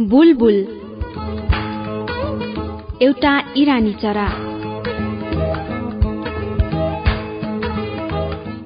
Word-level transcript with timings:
बुलबुल। 0.00 0.66
एउटा 3.02 3.42
इरानी 3.56 3.92
चरा। 3.92 4.26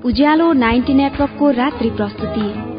उज्यालो 0.04 0.52
नाइन्टी 0.52 0.94
नेटवर्कको 0.94 1.50
रात्रि 1.50 1.90
प्रस्तुति। 1.90 2.76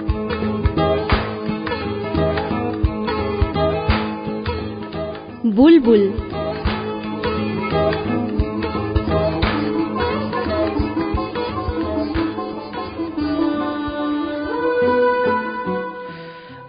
बुलबुल। 5.52 6.26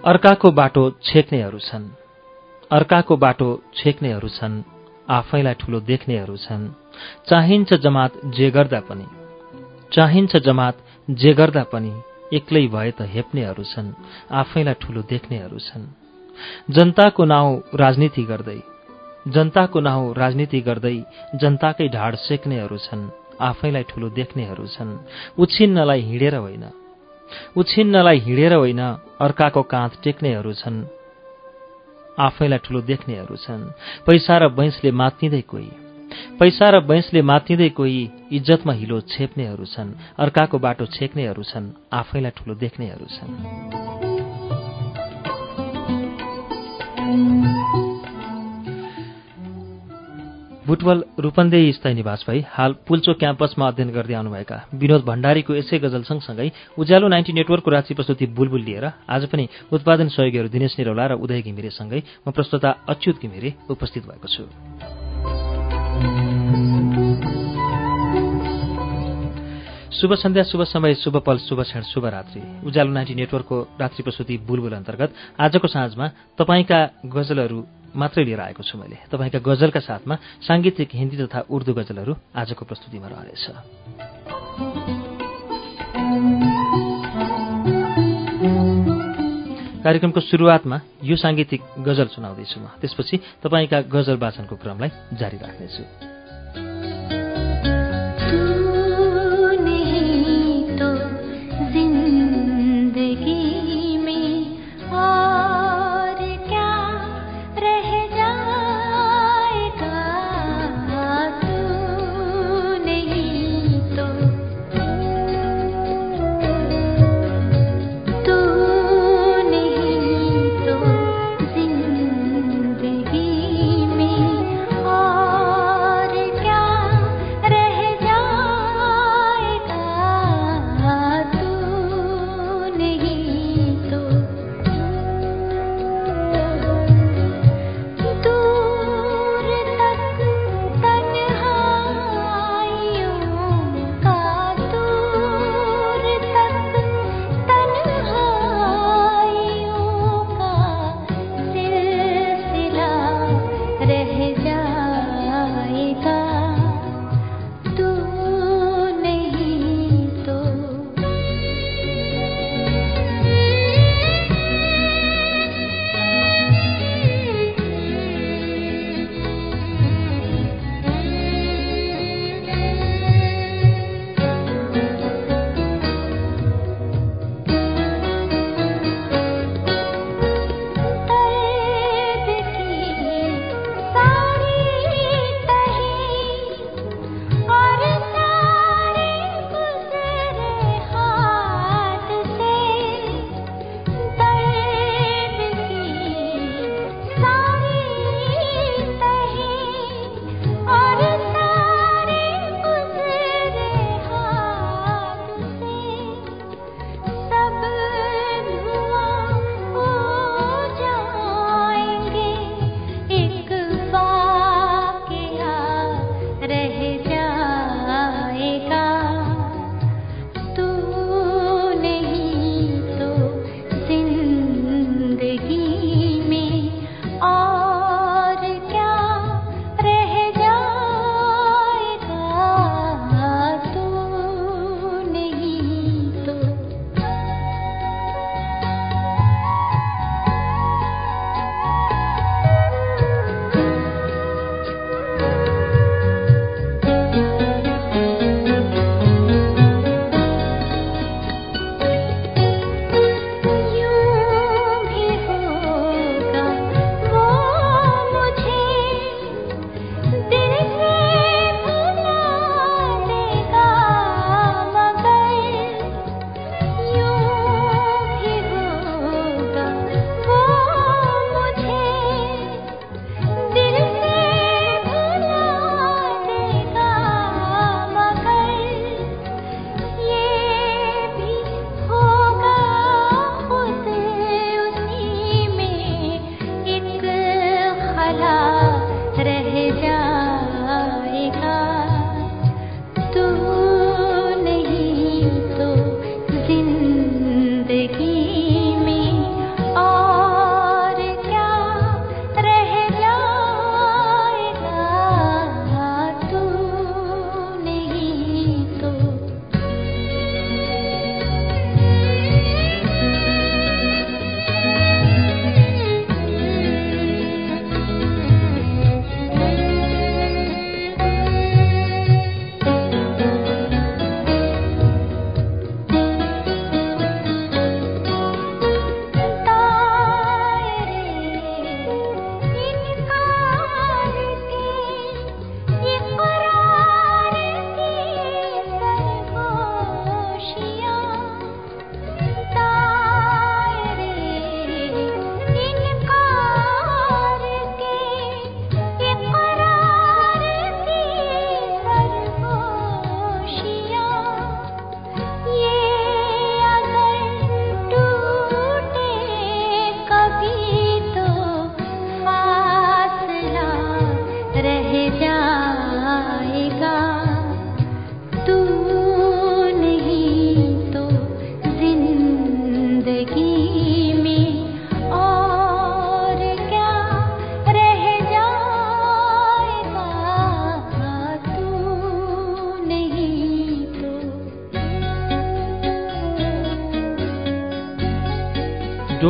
अर्काको 0.08 0.50
बाटो 0.50 0.90
छेक्नेहरू 1.02 1.58
छन्। 1.58 1.90
अर्काको 2.70 3.16
बाटो 3.16 3.62
छेक्नेहरू 3.74 4.28
छन्। 4.28 4.62
आफैलाई 5.10 5.54
ठूलो 5.54 5.80
देख्नेहरू 5.80 6.36
छन्। 6.36 6.68
चाहिन्छ 7.28 7.74
जमात 7.74 8.12
जे 8.24 8.50
गर्दा 8.50 8.80
पनि। 8.80 9.06
चाहिन्छ 9.92 10.36
जमात 10.36 10.76
जे 11.10 11.32
गर्दा 11.32 11.62
पनि 11.62 11.92
एक्लै 12.32 12.66
भए 12.66 12.90
त 12.90 13.00
हेप्नेहरू 13.00 13.64
छन्। 13.64 13.92
आफैलाई 14.30 14.74
ठूलो 14.74 15.02
देख्नेहरू 15.02 15.58
छन्। 15.58 15.86
जनताको 16.70 17.24
नाउँ 17.24 17.62
राजनीति 17.74 18.22
गर्दै। 18.22 18.60
जनताको 19.28 19.80
नाउँ 19.80 20.14
राजनीति 20.14 20.60
गर्दै 20.60 21.04
जनताकै 21.34 21.88
ढाड 21.88 22.14
सेक्नेहरू 22.14 22.78
छन्। 22.78 23.10
आफैलाई 23.40 23.82
ठूलो 23.82 24.08
देख्नेहरू 24.10 24.66
छन्। 24.66 24.98
उछिन्नलाई 25.38 26.00
हिँडेर 26.00 26.34
होइन। 26.34 26.64
उछिन्नलाई 27.56 28.18
हिँडेर 28.18 28.52
होइन 28.54 28.80
अर्काको 29.20 29.62
काँध 29.62 29.92
टेक्नेहरू 30.04 30.52
छन्। 30.52 30.86
आफैलाई 32.18 32.58
ठूलो 32.58 32.80
देख्नेहरू 32.80 33.36
छन्। 33.36 33.62
पैसा 34.06 34.38
र 34.38 34.48
बैंसले 34.48 34.90
मातिँदै 34.90 35.40
कोही। 35.40 35.70
पैसा 36.38 36.70
र 36.70 36.80
बैंसले 36.80 37.22
मातिँदै 37.22 37.68
कोही 37.68 38.00
इज्जतमा 38.32 38.72
हिलो 38.72 39.00
छेप्नेहरू 39.00 39.64
छन् 39.64 39.96
अर्काको 40.18 40.58
बाटो 40.58 40.86
छेक्नेहरू 40.86 41.42
छन् 41.42 41.72
आफैलाई 41.92 42.30
ठूलो 42.30 42.54
देख्नेहरू 42.54 43.06
छन्। 43.06 43.32
बुटवल 50.68 51.02
रूपन्देही 51.18 51.72
स्थायी 51.72 51.94
निवास 51.94 52.24
भई 52.28 52.40
हाल 52.48 52.72
पुल्चो 52.88 53.12
क्याम्पसमा 53.14 53.66
अध्ययन 53.68 53.90
गर्दै 53.90 54.14
आउनुभएका 54.14 54.56
विनोद 54.74 55.02
भण्डारीको 55.04 55.54
यसै 55.54 55.78
गजल 55.80 56.02
सँगसँगै 56.04 56.48
उज्यालो 56.76 57.08
नाइन्टी 57.08 57.32
नेटवर्कको 57.32 57.70
राशि 57.70 57.94
प्रस्तुति 57.94 58.26
बुलबुल 58.36 58.62
लिएर 58.68 58.84
आज 59.08 59.24
पनि 59.32 59.48
उत्पादन 59.72 60.08
सहयोगीहरू 60.12 60.48
दिनेश 60.48 60.76
निरौला 60.78 61.06
र 61.06 61.12
उदय 61.16 61.40
घिमिरेसँगै 61.48 62.00
म 62.20 62.30
प्रस्तुता 62.36 62.70
अच्युत 62.84 63.16
घिमिरे 63.16 63.54
उपस्थित 63.70 64.02
भएको 64.04 64.28
छु। 64.28 64.44
शुभ 69.98 70.12
सन्ध्या 70.14 70.44
शुभ 70.44 70.62
समय 70.68 70.94
शुभ 70.94 71.16
पल 71.26 71.38
शुभ 71.38 71.60
क्षण 71.62 71.82
शुभ 71.88 72.04
रात्रि। 72.06 72.42
उज्यालो 72.68 72.92
नाइन्टी 72.92 73.14
नेटवर्कको 73.14 73.56
रात्रि 73.80 74.02
प्रस्तुति 74.02 74.36
बुलबुल 74.44 74.72
अन्तर्गत 74.74 75.14
आजको 75.40 75.68
साँझमा 75.68 76.06
तपाईँका 76.38 76.80
गजलहरू 77.06 77.60
मात्रै 77.96 78.24
लिएर 78.24 78.40
आएको 78.40 78.62
छु 78.62 78.78
मैले। 78.78 78.96
तपाईँका 79.08 79.38
गजलका 79.38 79.80
साथमा 79.80 80.14
साङ्गीतिक 80.44 80.88
हिन्दी 80.94 81.16
तथा 81.24 81.40
उर्दू 81.48 81.72
गजलहरू 81.74 82.12
आजको 82.34 82.64
प्रस्तुतिमा 82.64 83.08
रहनेछ। 83.08 83.44
कार्यक्रमको 89.84 90.20
सुरुवातमा 90.20 90.76
यो 91.02 91.16
साङ्गीतिक 91.16 91.60
गजल 91.80 92.06
सुनाउँदैछु 92.12 92.60
म। 92.60 92.66
त्यसपछि 92.80 93.16
तपाईँका 93.44 93.78
गजल 93.88 94.16
वाचनको 94.16 94.56
क्रमलाई 94.56 94.90
जारी 95.16 95.36
राख्नेछु। 95.38 96.07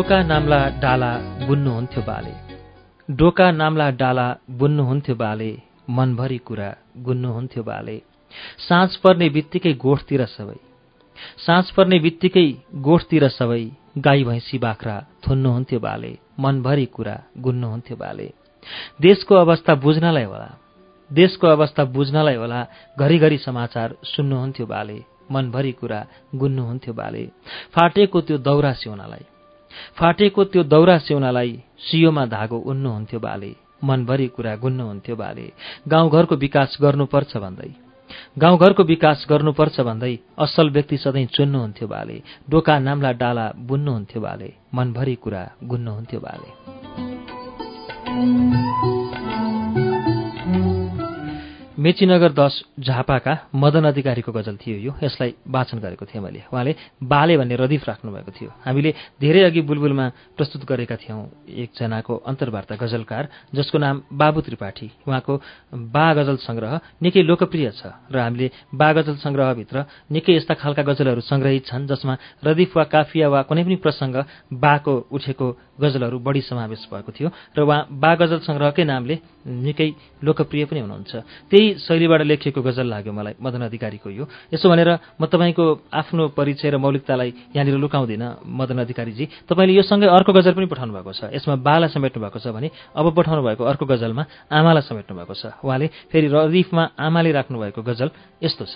डोका 0.08 0.22
नाम्ला 0.22 0.58
डाला 0.82 1.10
बुन्नुहुन्थ्यो 1.46 2.02
बाले। 2.02 2.32
डोका 3.08 3.50
नाम्ला 3.50 3.88
डाला 4.00 4.26
बुन्नुहुन्थ्यो 4.50 5.14
बाले 5.14 5.50
मनभरि 5.96 6.38
कुरा 6.48 6.68
गुन्नुहुन्थ्यो 7.06 7.62
बाले। 7.62 7.96
साँझ 8.68 8.96
पर्ने 8.96 9.28
बित्तिकै 9.28 9.72
गोठतिर 9.84 10.24
सबै। 10.24 10.56
साँझ 11.46 11.66
पर्ने 11.76 11.98
बित्तिकै 11.98 12.46
गोठतिर 12.88 13.28
सबै 13.28 13.60
गाई 14.06 14.24
भैँसी 14.24 14.58
बाख्रा 14.58 14.96
थुन्नुहुन्थ्यो 15.28 15.80
बाले 15.80 16.12
मनभरि 16.40 16.86
कुरा 16.96 17.16
गुन्नुहुन्थ्यो 17.44 17.96
बाले। 17.96 18.32
देशको 19.00 19.34
अवस्था 19.34 19.74
बुझ्नलाई 19.84 20.24
होला। 20.24 20.50
देशको 21.12 21.46
अवस्था 21.46 21.84
बुझ्नलाई 21.96 22.36
होला। 22.42 22.66
घरिघरि 22.98 23.38
समाचार 23.38 23.96
सुन्नुहुन्थ्यो 24.16 24.66
बाले 24.66 25.02
मनभरि 25.32 25.72
कुरा 25.72 26.06
गुन्नुहुन्थ्यो 26.34 26.94
बाले। 26.94 27.26
फाटेको 27.74 28.20
त्यो 28.20 28.38
दौरा 28.38 28.72
सिउनालाई 28.72 29.24
फाटेको 29.96 30.44
त्यो 30.44 30.62
दौरा 30.62 30.98
सिउनालाई 30.98 31.62
सियोमा 31.78 32.26
धागो 32.26 32.58
उन्नुहुन्थ्यो 32.58 33.20
बाले। 33.20 33.52
मनभरि 33.84 34.26
कुरा 34.26 34.56
गुन्नुहुन्थ्यो 34.56 35.16
बाले। 35.16 35.52
गाउँघरको 35.88 36.34
विकास 36.36 36.78
गर्नुपर्छ 36.82 37.36
भन्दै। 37.36 37.70
गाउँघरको 38.38 38.82
विकास 38.82 39.26
गर्नुपर्छ 39.30 39.80
भन्दै 39.80 40.18
असल 40.38 40.70
व्यक्ति 40.70 40.96
सधैँ 40.96 41.26
चुन्नुहुन्थ्यो 41.26 41.88
बाले। 41.88 42.22
डोका 42.50 42.78
नाम्ला 42.78 43.12
डाला 43.12 43.52
बुन्नुहुन्थ्यो 43.58 44.22
बाले। 44.22 44.52
मनभरि 44.74 45.14
कुरा 45.14 45.52
गुन्नुहुन्थ्यो 45.64 46.20
बाले। 46.20 46.50
मेचीनगर 51.78 52.32
दश 52.34 52.54
झापाका 52.80 53.32
मदन 53.54 53.84
अधिकारीको 53.86 54.32
गजल 54.32 54.56
थियो 54.58 54.76
यो। 54.82 54.92
यसलाई 54.98 55.34
वाचन 55.46 55.78
गरेको 55.78 56.04
थिएँ 56.10 56.18
मैले। 56.18 56.50
उहाँले 56.50 56.74
बाले 57.00 57.36
भन्ने 57.38 57.54
रदिफ 57.54 57.82
राख्नुभएको 57.88 58.30
थियो। 58.34 58.50
हामीले 58.66 58.90
धेरै 59.22 59.42
अघि 59.46 59.60
बुलबुलमा 59.62 60.06
प्रस्तुत 60.34 60.66
गरेका 60.66 60.96
थियौँ। 60.98 61.22
एकजनाको 61.46 62.14
अन्तर्वार्ता 62.26 62.74
गजलकार 62.82 63.28
जसको 63.54 63.78
नाम 63.78 63.96
बाबु 64.10 64.40
त्रिपाठी। 64.42 64.90
उहाँको 65.06 65.34
बा 65.94 66.06
गजल 66.18 66.36
सङ्ग्रह 66.42 66.72
निकै 66.98 67.22
लोकप्रिय 67.22 67.70
छ 67.70 67.94
र 68.10 68.16
हामीले 68.18 68.50
बा 68.74 68.88
गजल 68.92 69.16
सङ्ग्रहभित्र 69.22 69.76
निकै 70.10 70.34
यस्ता 70.34 70.54
खालका 70.58 70.82
गजलहरू 70.82 71.22
सङ्ग्रहित 71.22 71.62
छन् 71.70 71.86
जसमा 71.86 72.14
रदिफ 72.42 72.74
वा 72.74 72.84
काफिया 72.90 73.26
वा 73.30 73.40
कुनै 73.46 73.62
पनि 73.62 73.76
प्रसङ्ग 73.78 74.16
बाको 74.50 74.94
उठेको 75.14 75.46
गजलहरू 75.78 76.18
बढी 76.18 76.42
समावेश 76.42 76.90
भएको 76.90 77.10
थियो। 77.14 77.28
र 77.54 77.58
उहाँ 77.62 77.86
बा 78.02 78.10
गजल 78.18 78.42
सङ्ग्रहकै 78.42 78.82
नामले 78.82 79.14
निकै 79.46 79.88
लोकप्रिय 80.26 80.64
पनि 80.66 80.80
हुनुहुन्छ। 80.82 81.12
त्यही 81.48 81.67
शैलीबाट 81.76 82.22
लेखिएको 82.22 82.60
गजल 82.62 82.86
लाग्यो 82.86 83.12
मलाई 83.12 83.34
मदन 83.36 83.62
अधिकारीको 83.68 84.08
यो। 84.10 84.24
यसो 84.48 84.68
भनेर 84.68 84.90
म 85.20 85.26
तपाईँको 85.26 85.64
आफ्नो 85.90 86.28
परिचय 86.32 86.70
र 86.70 86.76
मौलिकतालाई 86.78 87.30
यहाँनिर 87.52 87.76
लुकाउँदिनँ 87.76 88.28
मदन 88.44 88.78
अधिकारीजी। 88.78 89.24
तपाईँले 89.44 89.72
यो 89.74 89.82
सँगै 89.82 90.06
अर्को 90.08 90.32
गजल 90.32 90.52
पनि 90.54 90.66
पठाउनु 90.66 90.92
भएको 90.94 91.12
छ। 91.12 91.20
यसमा 91.30 91.54
बालाई 91.58 91.88
समेट्नु 91.90 92.22
भएको 92.22 92.38
छ 92.38 92.46
भने 92.48 92.70
अब 92.94 93.06
पठाउनु 93.12 93.42
भएको 93.42 93.64
अर्को 93.64 93.84
गजलमा 93.86 94.24
आमालाई 94.48 94.82
समेट्नु 94.82 95.12
भएको 95.16 95.34
छ। 95.34 95.44
उहाँले 95.60 95.86
फेरि 96.08 96.28
रदिफमा 96.28 96.82
आमाले 96.96 97.30
राख्नु 97.32 97.56
भएको 97.58 97.82
गजल 97.82 98.08
यस्तो 98.42 98.64
छ। 98.64 98.74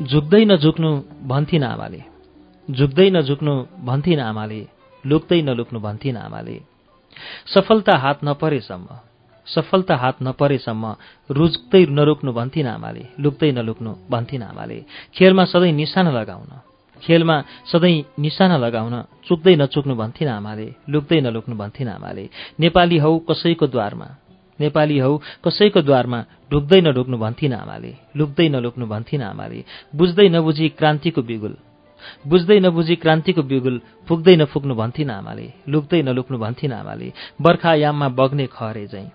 झुक्दै 0.00 0.44
नझुक्नु 0.44 0.90
भन्थिन 1.28 1.62
आमाले 1.64 2.00
झुक्दै 2.68 3.08
नझुक्नु 3.10 3.52
भन्थिन 3.84 4.20
आमाले 4.20 4.60
लुक्दै 5.04 5.40
नलुक्नु 5.42 5.78
भन्थिन 5.80 6.16
आमाले। 6.16 6.69
सफलता 7.46 7.96
हात 7.96 8.24
नपरेसम्म 8.24 8.88
सफलता 9.46 9.96
हात 9.96 10.16
नपरेसम्म 10.22 10.84
रुच्दै 11.30 11.84
नरोक्नु 11.90 12.30
भन्थिन 12.32 12.66
आमाले 12.68 13.04
लुक्दै 13.18 13.50
नलुक्नु 13.52 13.92
भन्थिन 14.10 14.42
आमाले 14.42 14.78
खेलमा 15.16 15.44
सधैँ 15.44 15.72
निशाना 15.72 16.10
लगाउन 16.10 16.50
खेलमा 17.02 17.36
सधैँ 17.66 17.96
निशाना 18.18 18.56
लगाउन 18.56 18.94
चुक्दै 19.26 19.54
नचुक्नु 19.56 19.94
भन्थिन 19.94 20.28
आमाले 20.30 20.66
लुक्दै 20.88 21.20
नलुक्नु 21.20 21.54
भन्थिन 21.56 21.88
आमाले 21.88 22.24
नेपाली 22.60 22.98
हौ 22.98 23.12
कसैको 23.28 23.66
द्वारमा 23.66 24.08
नेपाली 24.58 24.98
हौ 24.98 25.12
कसैको 25.44 25.80
द्वारमा 25.82 26.20
ढुक्दै 26.52 26.80
नढुक्नु 26.80 27.16
भन्थिन 27.18 27.52
आमाले 27.54 27.92
लुक्दै 28.16 28.48
नलुक्नु 28.48 28.86
भन्थिन 28.86 29.22
आमाले 29.22 29.60
बुझ्दै 29.96 30.28
नबुझी 30.28 30.68
क्रान्तिको 30.78 31.22
बिगुल 31.22 31.54
बुझ्दै 32.26 32.58
नबुझी 32.60 32.94
क्रान्तिको 33.02 33.42
बिगुल 33.42 33.76
फुक्दै 34.08 34.34
नफुक्नु 34.36 34.74
भन्थिन 34.74 35.10
आमाले 35.10 35.46
लुक्दै 35.68 36.00
नलुक्नु 36.02 36.36
भन्थिन 36.38 36.72
आमाले 36.72 37.08
बर्खायाममा 37.42 38.08
बग्ने 38.20 38.46
खरे 38.56 38.86
झैँ। 38.86 39.08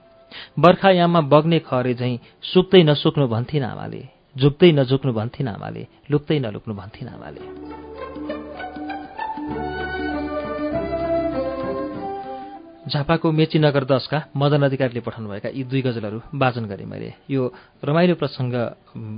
बर्खायाममा 0.60 1.22
बग्ने 1.34 1.60
खरे 1.70 1.94
झैँ 1.94 2.18
सुक्दै 2.54 2.82
नसुक्नु 2.84 3.25
भन्थिन 3.27 3.63
आमाले 3.63 4.01
झुक्दै 4.36 4.72
नझुक्नु 4.72 5.12
भन्थिन 5.13 5.48
आमाले 5.48 5.84
लुक्दै 6.12 6.38
नलुक्नु 6.39 6.74
भन्थिन 6.74 7.08
आमाले। 7.08 7.42
झापाको 12.86 13.32
मेची 13.32 13.58
नगर 13.60 13.84
दशका 13.84 14.20
मदन 14.38 14.62
अधिकारीले 14.70 15.01
पठाउनुभएका 15.01 15.50
यी 15.50 15.63
दुई 15.65 15.82
गजलहरू 15.82 16.20
वाचन 16.38 16.65
गरेँ 16.70 16.86
मैले। 16.86 17.13
यो 17.25 17.42
रमाइलो 17.82 18.15
प्रसङ्ग 18.15 18.54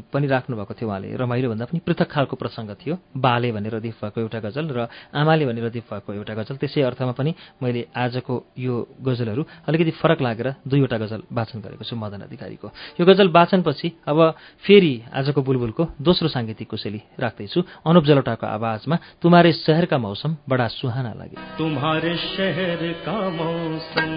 पनि 0.08 0.28
राख्नुभएको 0.28 0.74
थियो 0.74 0.88
उहाँले। 0.88 1.16
रमाइलो 1.20 1.48
भन्दा 1.52 1.66
पनि 1.68 1.80
पृथक 1.84 2.08
खालको 2.08 2.36
प्रसङ्ग 2.40 2.70
थियो। 2.80 2.96
बाले 3.12 3.52
भनेर 3.52 3.80
दिफ 3.84 4.00
भएको 4.00 4.20
एउटा 4.24 4.40
गजल 4.40 4.66
र 4.72 4.88
आमाले 5.12 5.46
भनेर 5.46 5.68
दिफ 5.70 5.84
भएको 5.92 6.14
एउटा 6.16 6.34
गजल। 6.34 6.56
त्यसै 6.58 6.82
अर्थमा 6.82 7.12
पनि 7.12 7.32
मैले 7.60 7.92
आजको 7.92 8.34
यो 8.56 8.74
गजलहरू 9.04 9.44
अलिकति 9.68 9.92
फरक 10.00 10.20
लागेर 10.22 10.48
दुईवटा 10.64 10.98
गजल 10.98 11.22
वाचन 11.28 11.60
गरेको 11.60 11.84
छु 11.84 11.96
मदन 11.96 12.24
अधिकारीको। 12.24 12.68
यो 13.00 13.04
गजल 13.04 13.28
वाचनपछि 13.36 13.88
अब 14.08 14.20
फेरि 14.64 14.94
आजको 15.12 15.42
बुलबुलको 15.44 15.84
दोस्रो 16.00 16.28
साङ्गीतिक 16.32 16.68
कुशली 16.72 17.02
राख्दैछु। 17.20 17.60
अनुप 17.84 18.04
जलोटाको 18.06 18.48
आवाजमा 18.48 18.96
तुम्हारे 19.22 19.52
शहरका 19.60 19.98
मौसम 19.98 20.38
बडा 20.48 20.68
सुहाना 20.72 21.12
लागे। 21.20 21.36
मौसम 23.58 24.16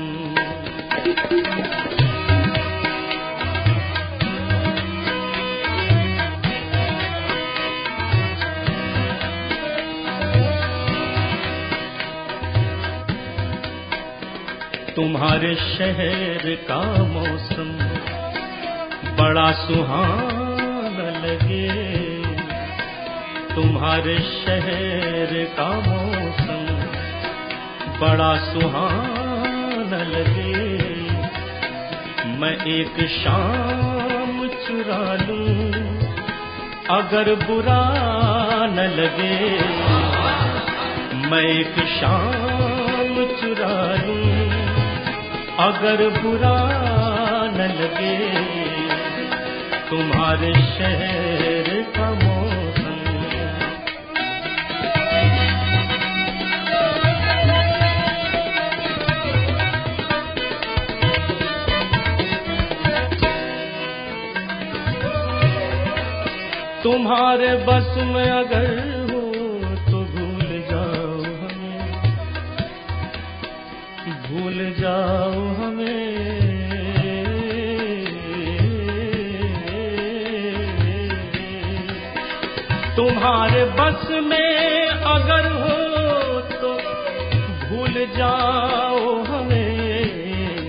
तुम्हारे 14.95 15.55
शहर 15.55 16.55
का 16.69 16.81
मौसम 17.13 17.71
बड़ा 19.21 19.51
सुहाना 19.61 21.09
लगे 21.19 21.69
तुम्हारे 23.55 24.19
शहर 24.27 25.33
का 25.57 25.71
मौसम 25.89 26.71
बड़ा 28.01 28.33
सुहाना 30.11 30.19
लगे 30.19 30.53
मैं 32.41 32.53
एक 32.67 32.97
शाम 33.11 34.47
चुरा 34.67 35.03
लूं 35.23 35.71
अगर 36.97 37.35
बुरा 37.45 37.81
न 38.75 38.87
लगे 38.97 39.39
मैं 41.31 41.43
एक 41.43 41.79
शाम 41.95 43.15
चुरा 43.41 43.75
लूं 44.05 44.31
अगर 45.67 46.09
बुरा 46.21 46.57
न 47.57 47.71
लगे 47.81 48.17
तुम्हारे 49.91 50.53
तुम्हारे 66.91 67.51
बस 67.67 67.91
में 68.07 68.29
अगर 68.29 68.65
हो 69.11 69.21
तो 69.91 69.99
भूल 70.13 70.49
जाओ 70.71 71.21
हमें 71.43 71.85
भूल 74.25 74.57
जाओ 74.81 75.45
हमें 75.59 76.11
तुम्हारे 82.97 83.65
बस 83.79 84.09
में 84.25 84.89
अगर 85.13 85.49
हो 85.61 86.41
तो 86.57 86.75
भूल 87.63 88.05
जाओ 88.19 89.17
हमें 89.31 90.69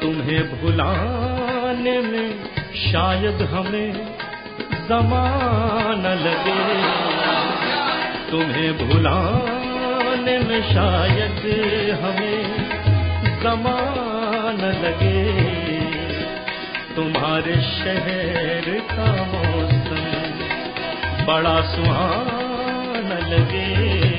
तुम्हें 0.00 0.42
भुलाने 0.54 2.00
में 2.00 2.32
शायद 2.86 3.42
हमें 3.52 4.19
जमाना 4.90 6.12
लगे 6.20 6.62
तुम्हें 8.30 8.72
भुलाने 8.78 10.36
में 10.46 10.62
शायद 10.70 11.38
हमें 12.00 12.42
जमाना 13.42 14.70
लगे 14.80 15.22
तुम्हारे 16.96 17.54
शहर 17.68 18.68
का 18.90 19.08
मौसम 19.32 20.02
बड़ा 21.26 21.56
सुहाना 21.74 23.18
लगे 23.28 24.09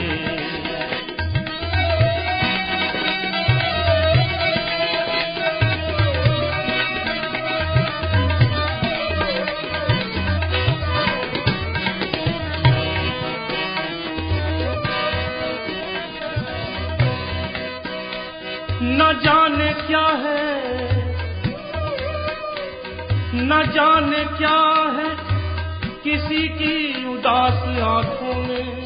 किसी 26.41 26.47
की 26.49 27.05
उदास 27.05 27.63
आंखों 27.79 28.35
में 28.35 28.85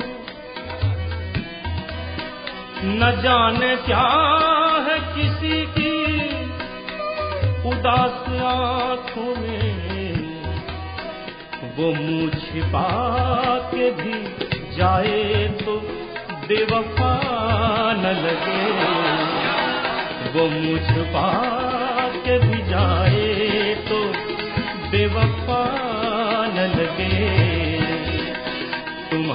न 3.00 3.12
जाने 3.24 3.76
क्या 3.86 4.08
है 4.88 4.98
किसी 5.16 5.62
की 5.78 5.94
उदास 7.70 8.28
आंखों 8.46 9.36
में 9.36 9.86
वो 11.78 11.94
मुंह 11.94 12.30
छिपा 12.42 12.88
के 13.72 13.90
भी 14.02 14.20
जाए 14.78 15.48
तो 15.64 15.80
बेवफा 16.48 17.14
न 17.94 18.16
लगे 18.26 18.64
वो 20.30 20.48
मुंह 20.50 20.94
छुपा 20.94 21.28
के 22.18 22.38
भी 22.40 22.62
जाए 22.70 23.74
तो 23.90 24.04
बेवफा 24.92 25.45
न 25.45 25.45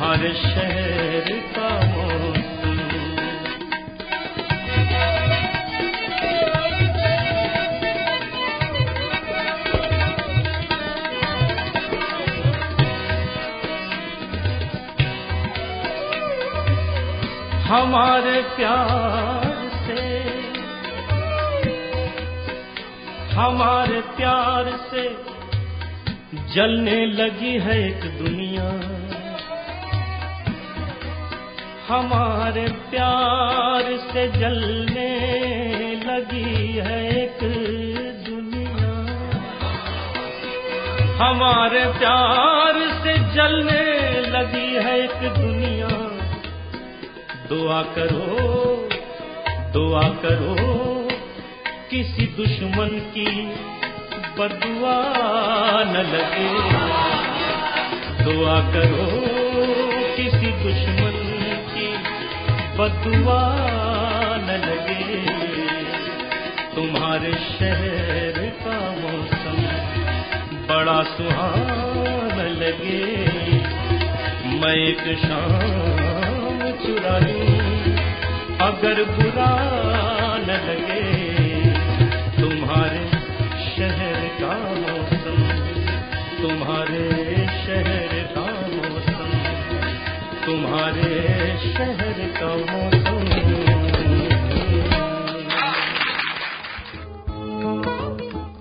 तुम्हारे 0.00 0.28
शहर 0.34 1.26
का 1.54 1.68
मौसम 1.86 2.78
हमारे 17.66 18.40
प्यार 18.56 19.44
से 19.84 20.06
हमारे 23.34 24.00
प्यार 24.16 24.70
से 24.90 25.04
जलने 26.54 27.04
लगी 27.20 27.58
है 27.66 27.78
एक 27.86 28.09
हमारे 31.90 32.66
प्यार 32.90 33.84
से 34.10 34.26
जलने 34.38 35.06
लगी 36.02 36.76
है 36.86 36.98
एक 37.22 37.40
दुनिया 38.26 38.90
हमारे 41.22 41.84
प्यार 41.98 42.78
से 43.04 43.14
जलने 43.34 43.82
लगी 44.34 44.68
है 44.84 44.94
एक 44.98 45.18
दुनिया 45.38 45.88
दुआ 47.48 47.80
करो 47.96 48.40
दुआ 49.76 50.02
करो 50.24 50.54
किसी 51.90 52.26
दुश्मन 52.36 52.98
की 53.16 53.26
बदुआ 54.38 54.98
न 55.92 56.04
लगे 56.12 56.50
दुआ 58.24 58.60
करो 58.74 59.08
किसी 60.16 60.52
दुश्मन 60.62 61.18
की 61.18 61.19
बदुआ 62.80 63.40
न 64.36 64.50
लगे। 64.64 65.16
तुम्हारे 66.74 67.32
शहर 67.32 68.38
का 68.62 68.76
मौसम 68.90 69.58
बड़ा 70.70 71.02
सुहाना 71.02 72.42
लगे। 72.42 73.02
मैं 74.60 74.74
एक 74.74 75.18
शाम 75.18 76.86
चुरा 76.86 77.18
लूं 77.18 77.96
अगर 78.68 79.04
बुरा 79.04 79.52
न 80.38 80.50
लगे। 80.68 81.29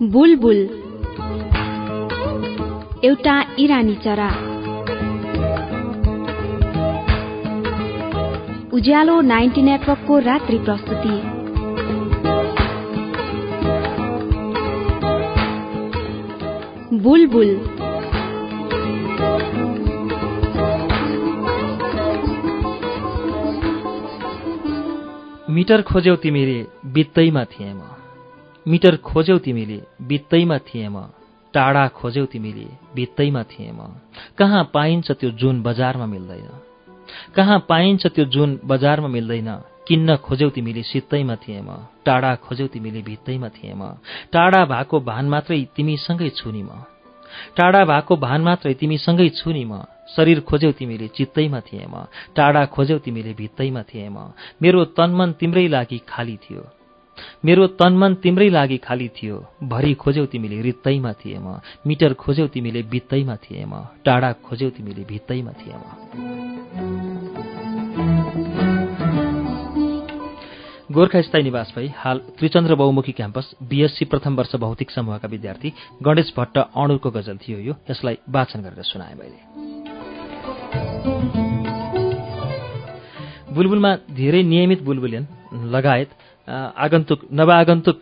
बुलबुल। 0.03 0.69
एउटा 3.03 3.45
इरानी 3.59 3.95
चरा। 3.95 4.29
उज्यालो 8.73 9.21
नाइन्टी 9.21 9.61
नेटवर्कको 9.61 10.19
रात्रि 10.19 10.57
प्रस्तुति। 10.57 11.39
बुलबुल। 16.97 17.78
मिटर 25.49 25.81
खोज्यौ 25.81 26.15
तिमीले 26.15 26.65
बित्तैमा 26.85 27.43
थिएँ 27.43 27.73
म। 27.73 27.81
मिटर 28.67 28.95
खोज्यौ 28.97 29.37
तिमीले 29.37 29.81
बित्तैमा 30.01 30.57
थिएँ 30.57 30.89
म। 30.89 31.09
टाढा 31.53 31.87
खोज्यौ 31.87 32.25
तिमीले 32.25 32.67
बित्तैमा 32.95 33.43
थिएँ 33.43 33.71
म। 33.71 33.95
कहाँ 34.37 34.63
पाइन्छ 34.73 35.11
त्यो 35.11 35.31
जुन 35.31 35.61
बजारमा 35.61 36.05
मिल्दैन? 36.05 36.49
कहाँ 37.35 37.65
पाइन्छ 37.69 38.07
त्यो 38.07 38.25
जुन 38.25 38.59
बजारमा 38.65 39.07
मिल्दैन? 39.07 39.49
किन्न 39.87 40.15
खोज्यौ 40.15 40.49
तिमीले 40.49 40.83
सित्तैमा 40.83 41.35
थिएँ 41.35 41.61
म। 41.61 41.69
टाढा 42.05 42.35
खोज्यौ 42.35 42.67
तिमीले 42.67 43.01
भित्तैमा 43.01 43.49
थिएँ 43.49 43.73
म। 43.73 43.97
टाढा 44.31 44.65
भएको 44.65 44.99
भान 44.99 45.29
मात्रै 45.29 45.67
तिमीसँगै 45.75 46.29
छु 46.29 46.51
नि 46.51 46.63
म। 46.63 46.69
टाढा 47.57 47.85
भएको 47.85 48.15
भान 48.15 48.41
मात्रै 48.41 48.73
तिमीसँगै 48.73 49.29
छु 49.29 49.51
नि 49.51 49.65
म। 49.65 49.81
शरीर 50.15 50.39
खोज्यौ 50.39 50.71
तिमीले 50.71 51.07
चित्तैमा 51.07 51.59
थिएँ 51.59 51.85
म। 51.87 52.05
टाढा 52.35 52.65
खोज्यौ 52.65 52.97
तिमीले 52.97 53.33
भित्तैमा 53.33 53.83
थिएँ 53.83 54.09
म। 54.09 54.33
मेरो 54.61 54.85
तनमन 54.85 55.31
तिम्रै 55.31 55.67
लागि 55.67 56.01
खाली 56.09 56.37
थियो। 56.37 56.65
मेरो 57.45 57.67
तनमन 57.67 58.13
तिम्रै 58.15 58.49
लागि 58.49 58.77
खाली 58.77 59.07
थियो। 59.07 59.45
भरि 59.63 59.93
खोज्यौ 59.93 60.25
तिमीले 60.25 60.61
रित्तैमा 60.61 61.13
थिए 61.13 61.39
म। 61.39 61.59
मिटर 61.87 62.13
खोज्यौ 62.13 62.47
तिमीले 62.47 62.83
बित्तैमा 62.83 63.35
थिए 63.35 63.65
म। 63.65 63.85
टाढा 64.05 64.31
खोज्यौ 64.31 64.69
तिमीले 64.69 65.03
भित्तैमा 65.03 65.51
थिए 65.51 65.73
म। 65.73 65.83
गोर्खा 70.91 71.21
स्थायी 71.21 71.43
निवास 71.43 71.73
भई 71.75 71.87
हाल 71.95 72.17
त्रिचन्द्र 72.17 72.75
बहुमुखी 72.75 73.11
क्याम्पस 73.11 73.55
बीएससी 73.63 74.05
प्रथम 74.05 74.35
वर्ष 74.35 74.55
भौतिक 74.55 74.91
समूहका 74.91 75.27
विद्यार्थी 75.27 75.73
गणेश 76.03 76.33
भट्ट 76.37 76.57
अणुको 76.57 77.09
गजल 77.11 77.37
थियो 77.37 77.59
यो। 77.59 77.73
यसलाई 77.91 78.17
वाचन 78.29 78.61
गरेर 78.61 78.83
सुनाए 78.83 79.13
मैले। 79.13 79.68
बुलबुलमा 83.49 83.91
धेरै 84.11 84.41
नियमित 84.43 84.79
बुलबुलियन 84.83 85.25
लगायत 85.67 86.09
आगन्तुक 86.77 87.19
नवआगन्तुक 87.31 87.97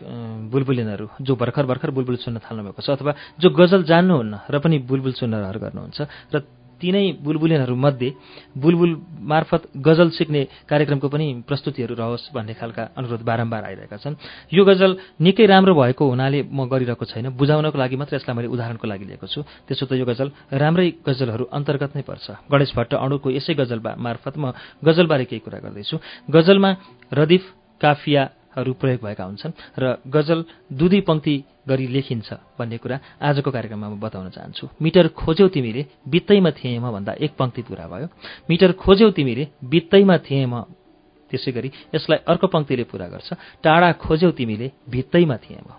बुलबुलिनहरू 0.52 1.06
जो 1.20 1.32
भर्खर 1.34 1.64
भर्खर 1.66 1.90
बुलबुल 1.90 2.16
सुन्न 2.18 2.38
थाल्नु 2.38 2.62
भएको 2.64 2.80
छ 2.80 2.88
अथवा 2.90 3.12
जो 3.36 3.48
गजल 3.50 3.82
जान्नुहुन्न 3.84 4.34
र 4.46 4.54
पनि 4.58 4.76
बुलबुल 4.84 5.12
सुन्न 5.12 5.34
रहर 5.36 5.56
गर्नुहुन्छ 5.58 5.98
र 6.32 6.36
तिनै 6.80 7.04
बुलबुलिनहरूमध्ये 7.24 8.10
बुलबुल 8.56 8.92
मार्फत 9.22 9.62
गजल 9.78 10.08
सिक्ने 10.10 10.42
कार्यक्रमको 10.70 11.08
पनि 11.08 11.26
प्रस्तुतिहरू 11.48 11.94
रहोस् 11.94 12.30
भन्ने 12.34 12.54
खालका 12.54 12.82
अनुरोध 12.96 13.22
बारम्बार 13.22 13.62
आइरहेका 13.64 13.96
छन्। 13.96 14.14
यो 14.48 14.62
गजल 14.64 14.90
निकै 15.20 15.46
राम्रो 15.46 15.74
भएको 15.74 16.04
हुनाले 16.04 16.38
म 16.48 16.66
गरिरहेको 16.66 17.04
छैन। 17.04 17.26
बुझाउनको 17.34 17.78
लागि 17.78 17.96
मात्र 17.96 18.14
यसलाई 18.16 18.36
मैले 18.36 18.48
उदाहरणको 18.54 18.86
लागि 18.86 19.04
लिएको 19.10 19.26
छु। 19.26 19.40
त्यसो 19.66 19.84
त 19.86 19.92
यो 19.94 20.06
गजल 20.06 20.28
राम्रै 20.52 20.88
गजलहरू 21.02 21.44
अन्तर्गत 21.50 21.92
नै 21.96 22.02
पर्छ। 22.02 22.26
गणेश 22.46 22.70
भट्ट 22.74 22.92
अणुको 22.94 23.28
यसै 23.30 23.54
गजल 23.54 23.80
मार्फत 23.82 24.34
म 24.38 24.54
गजलबारे 24.80 25.24
केही 25.26 25.42
कुरा 25.42 25.58
गर्दैछु। 25.58 25.96
गजलमा 26.30 26.70
रदिफ 27.12 27.44
काफियाहरू 27.80 28.72
प्रयोग 28.80 29.00
भएका 29.02 29.24
हुन्छन् 29.24 29.52
र 29.78 29.84
गजल 30.06 30.38
दुधी 30.70 31.00
पङ्क्ति 31.00 31.34
गरी 31.68 31.86
लेखिन्छ 31.86 32.32
भन्ने 32.58 32.76
कुरा 32.78 32.98
आजको 33.22 33.50
कार्यक्रममा 33.50 33.88
म 33.88 34.00
बताउन 34.00 34.28
चाहन्छु। 34.30 34.68
मिटर 34.82 35.08
खोज्यौ 35.14 35.48
तिमीले 35.48 35.86
बित्तैमा 36.08 36.50
थिएँ 36.50 36.78
म 36.78 36.90
भन्दा 36.92 37.12
एक 37.20 37.32
पङ्क्ति 37.38 37.62
पुरा 37.62 37.86
भयो। 37.86 38.08
मिटर 38.50 38.72
खोज्यौ 38.72 39.10
तिमीले 39.10 39.44
बित्तैमा 39.64 40.16
थिएँ 40.18 40.46
म। 40.46 40.64
त्यसै 41.30 41.52
गरी 41.52 41.70
यसलाई 41.94 42.18
अर्को 42.26 42.46
पङ्क्तिले 42.46 42.84
पुरा 42.84 43.06
गर्छ। 43.08 43.28
टाढा 43.62 43.92
खोज्यौ 44.00 44.30
तिमीले 44.30 44.70
भित्तैमा 44.88 45.36
थिएँ 45.36 45.60
म। 45.60 45.70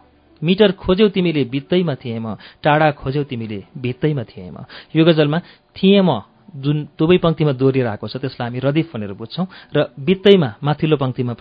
मिटर 0.42 0.72
खोज्यौ 0.72 1.08
तिमीले 1.10 1.44
बित्तैमा 1.44 1.96
थिएँ 1.96 2.20
म। 2.20 2.36
टाढा 2.64 2.92
खोज्यौ 2.92 3.24
तिमीले 3.24 3.64
भित्तैमा 3.78 4.24
थिएँ 4.24 4.52
म। 4.52 4.66
यो 4.96 5.06
गजलमा 5.06 5.40
थिएँ 5.76 6.02
म। 6.02 6.29
जुन 6.56 6.78
दुवै 6.98 7.18
पङ्क्तिमा 7.18 7.52
दोहोरिएर 7.54 7.88
आएको 7.88 8.08
छ 8.08 8.18
त्यसलाई 8.18 8.48
हामी 8.50 8.60
रदिफ 8.60 8.88
भनेर 8.94 9.14
बुझ्छौँ 9.14 9.46
र 9.76 9.78
बित्तैमा 9.98 10.50
माथिल्लो 10.64 10.98
पङ्क्तिमा 10.98 11.34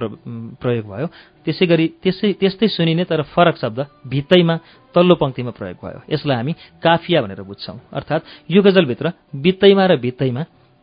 प्रयोग 0.60 0.84
भयो। 0.86 1.06
त्यसै 1.44 1.66
गरी 1.66 1.86
त्यसै 2.02 2.28
त्यस्तै 2.40 2.68
सुनिने 2.68 3.04
तर 3.04 3.22
फरक 3.32 3.56
शब्द 3.56 3.78
भित्तैमा 4.06 4.54
तल्लो 4.94 5.14
पङ्क्तिमा 5.14 5.50
प्रयोग 5.50 5.78
भयो। 5.80 5.98
यसलाई 6.06 6.36
हामी 6.36 6.52
काफिया 6.82 7.18
भनेर 7.22 7.42
बुझ्छौँ। 7.42 7.78
अर्थात् 7.92 8.22
यो 8.50 8.60
गजलभित्र 8.62 9.06
बित्तैमा 9.34 9.84
र 9.86 9.96
भित्तैमा 9.96 10.42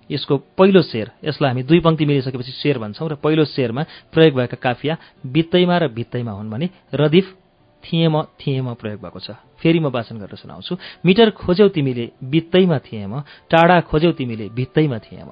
यसको 0.10 0.38
पहिलो 0.58 0.82
शेर 0.82 1.12
यसलाई 1.24 1.50
हामी 1.50 1.64
दुई 1.64 1.80
पङ्क्ति 1.80 2.06
मिलिसकेपछि 2.06 2.52
शेर 2.52 2.78
भन्छौँ 2.78 3.10
र 3.10 3.16
पहिलो 3.16 3.46
शेरमा 3.46 3.84
प्रयोग 4.14 4.34
भएका 4.36 4.58
काफिया 4.58 4.98
बित्तैमा 5.26 5.78
र 5.78 5.88
भित्तैमा 5.88 6.32
हुन् 6.32 6.50
भने 6.50 6.70
रदिफ 6.94 7.26
थिएम 7.86 8.22
थिएम 8.42 8.74
प्रयोग 8.74 9.02
भएको 9.02 9.20
छ। 9.20 9.30
फेरि 9.62 9.80
म 9.80 9.88
वाचन 9.88 10.18
गरेर 10.18 10.36
सुनाउँछु। 10.36 10.78
मिटर 11.06 11.30
खोज्यौ 11.32 11.68
तिमीले 11.70 12.12
बित्तैमा 12.24 12.78
थिएम। 12.82 13.14
टाढा 13.50 13.80
खोज्यौ 13.82 14.12
तिमीले 14.12 14.50
भित्तैमा 14.50 14.98
थिएम। 15.00 15.30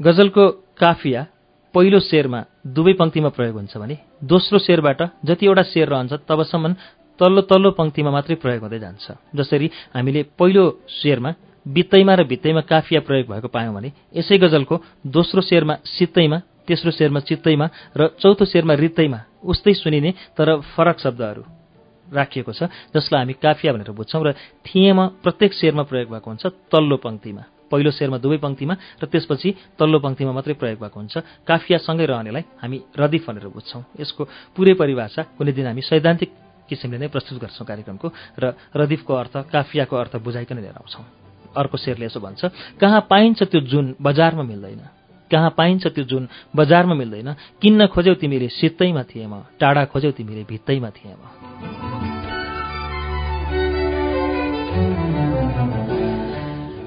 गजलको 0.00 0.44
काफिया 0.76 1.26
पहिलो 1.74 1.98
शेरमा 2.00 2.40
दुवै 2.66 2.92
पङ्क्तिमा 2.92 3.28
प्रयोग 3.28 3.56
हुन्छ 3.56 3.76
भने 3.76 3.96
दोस्रो 4.24 4.58
शेरबाट 4.58 5.00
जतिवटा 5.24 5.62
शेर 5.62 5.88
रहन्छ 5.88 6.12
तबसम्म 6.28 6.72
तल्लो 7.20 7.40
तल्लो 7.46 7.70
पङ्क्तिमा 7.70 8.10
मात्रै 8.10 8.36
प्रयोग 8.36 8.62
हुँदै 8.62 8.78
जान्छ। 8.78 9.06
जसरी 9.34 9.66
हामीले 9.94 10.22
पहिलो 10.38 10.64
शेरमा 10.88 11.30
बित्तैमा 11.66 12.14
र 12.14 12.24
भित्तैमा 12.24 12.60
काफिया 12.62 13.00
प्रयोग 13.00 13.26
भएको 13.28 13.48
पायौँ 13.48 13.74
भने 13.74 13.92
यसै 14.14 14.38
गजलको 14.38 14.80
दोस्रो 15.06 15.40
शेरमा 15.42 15.74
सित्तैमा 15.86 16.38
तेस्रो 16.68 16.90
शेरमा 16.90 17.20
चित्तैमा 17.20 17.66
र 17.96 18.08
चौथो 18.20 18.44
शेरमा 18.44 18.74
रित्तैमा 18.74 19.20
उस्तै 19.44 19.72
सुनिने 19.74 20.10
तर 20.36 20.60
फरक 20.72 20.98
शब्दहरू 21.00 21.42
राखिएको 22.06 22.52
छ 22.52 22.68
जसलाई 22.94 23.20
हामी 23.20 23.34
काफिया 23.40 23.72
भनेर 23.72 23.90
बुझ्छौँ 23.90 24.22
र 24.22 24.32
थिएमा 24.64 25.04
प्रत्येक 25.24 25.52
शेरमा 25.54 25.82
प्रयोग 25.82 26.08
भएको 26.10 26.30
हुन्छ 26.30 26.46
तल्लो 26.68 26.96
पङ्क्तिमा। 27.00 27.42
पहिलो 27.72 27.90
शेरमा 27.90 28.18
दुवै 28.20 28.38
पङ्क्तिमा 28.38 28.74
र 29.00 29.04
त्यसपछि 29.08 29.48
तल्लो 29.80 29.98
पङ्क्तिमा 29.98 30.32
मात्रै 30.32 30.54
प्रयोग 30.60 30.78
भएको 30.78 30.96
हुन्छ। 31.00 31.14
काफियासँगै 31.48 32.06
रहनेलाई 32.06 32.44
हामी 32.60 32.78
रदिफ 32.92 33.24
भनेर 33.24 33.48
बुझ्छौँ। 33.48 33.82
यसको 34.00 34.22
पुरै 34.54 34.74
परिभाषा 34.76 35.22
कुनै 35.36 35.52
दिन 35.52 35.66
हामी 35.66 35.82
सैद्धान्तिक 35.82 36.30
किसिमले 36.68 36.98
नै 37.00 37.08
प्रस्तुत 37.08 37.40
गर्छौँ 37.40 37.66
कार्यक्रमको 37.66 38.08
र 38.38 38.44
रदिफको 38.76 39.12
अर्थ 39.12 39.34
काफियाको 39.48 39.94
अर्थ 39.96 40.14
बुझाइकन 40.20 40.60
लिएर 40.60 40.76
आउँछौँ। 40.76 41.23
अर्को 41.56 41.76
शेरले 41.78 42.06
यसो 42.06 42.20
भन्छ 42.20 42.44
कहाँ 42.80 43.00
पाइन्छ 43.10 43.42
त्यो 43.42 43.60
जुन 43.62 43.94
बजारमा 44.00 44.42
मिल्दैन? 44.42 44.80
कहाँ 45.30 45.50
पाइन्छ 45.58 45.86
त्यो 45.86 46.04
जुन 46.04 46.28
बजारमा 46.56 46.94
मिल्दैन? 46.94 47.34
किन्न 47.62 47.86
खोज्यौ 47.86 48.14
तिमीले 48.14 48.48
सित्तैमा 48.48 49.02
थिएम 49.10 49.32
टाढा 49.60 49.84
खोज्यौ 49.92 50.12
तिमीले 50.12 50.42
भित्तैमा 50.44 50.90
थिएम 50.90 51.20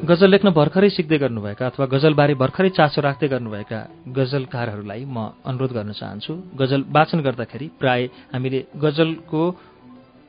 गजल 0.07 0.29
लेख्न 0.31 0.49
भर्खरै 0.55 0.89
सिक्दै 0.89 1.17
गर्नुभएका 1.19 1.65
अथवा 1.67 1.85
गजलबारे 1.91 2.33
भर्खरै 2.39 2.69
चासो 2.69 3.01
राख्दै 3.01 3.27
गर्नुभएका 3.27 3.79
गजलकारहरूलाई 4.15 5.03
म 5.03 5.35
अनुरोध 5.43 5.71
गर्न 5.75 5.91
चाहन्छु। 5.91 6.33
गजल 6.55 6.81
वाचन 6.95 7.19
गर्दाखेरि 7.27 7.67
प्राय 7.75 8.01
हामीले 8.31 8.59
गजलको 8.79 9.41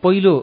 पहिलो 0.03 0.35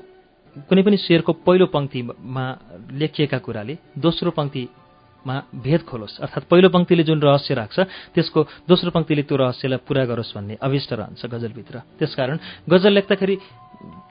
कुनै 0.55 0.81
पनि 0.83 0.97
शेरको 0.97 1.31
पहिलो 1.43 1.65
पङ्क्तिमा 1.67 2.45
लेखिएका 2.93 3.37
कुराले 3.43 3.73
दोस्रो 3.97 4.31
पङ्क्तिमा 4.31 5.35
भेद 5.51 5.81
खोलोस्। 5.83 6.19
अर्थात् 6.23 6.47
पहिलो 6.47 6.69
पङ्क्तिले 6.71 7.03
जुन 7.03 7.19
रहस्य 7.19 7.53
राख्छ 7.53 7.77
त्यसको 8.15 8.39
दोस्रो 8.63 8.89
पङ्क्तिले 8.95 9.23
त्यो 9.27 9.35
रहस्यलाई 9.35 9.79
पुरा 9.83 10.03
गरोस् 10.07 10.35
भन्ने 10.35 10.55
अभिष्ट 10.61 10.89
रहन्छ 10.93 11.21
गजलभित्र। 11.25 11.75
त्यसकारण 11.99 12.37
गजल 12.71 12.91
लेख्दाखेरि 12.93 13.35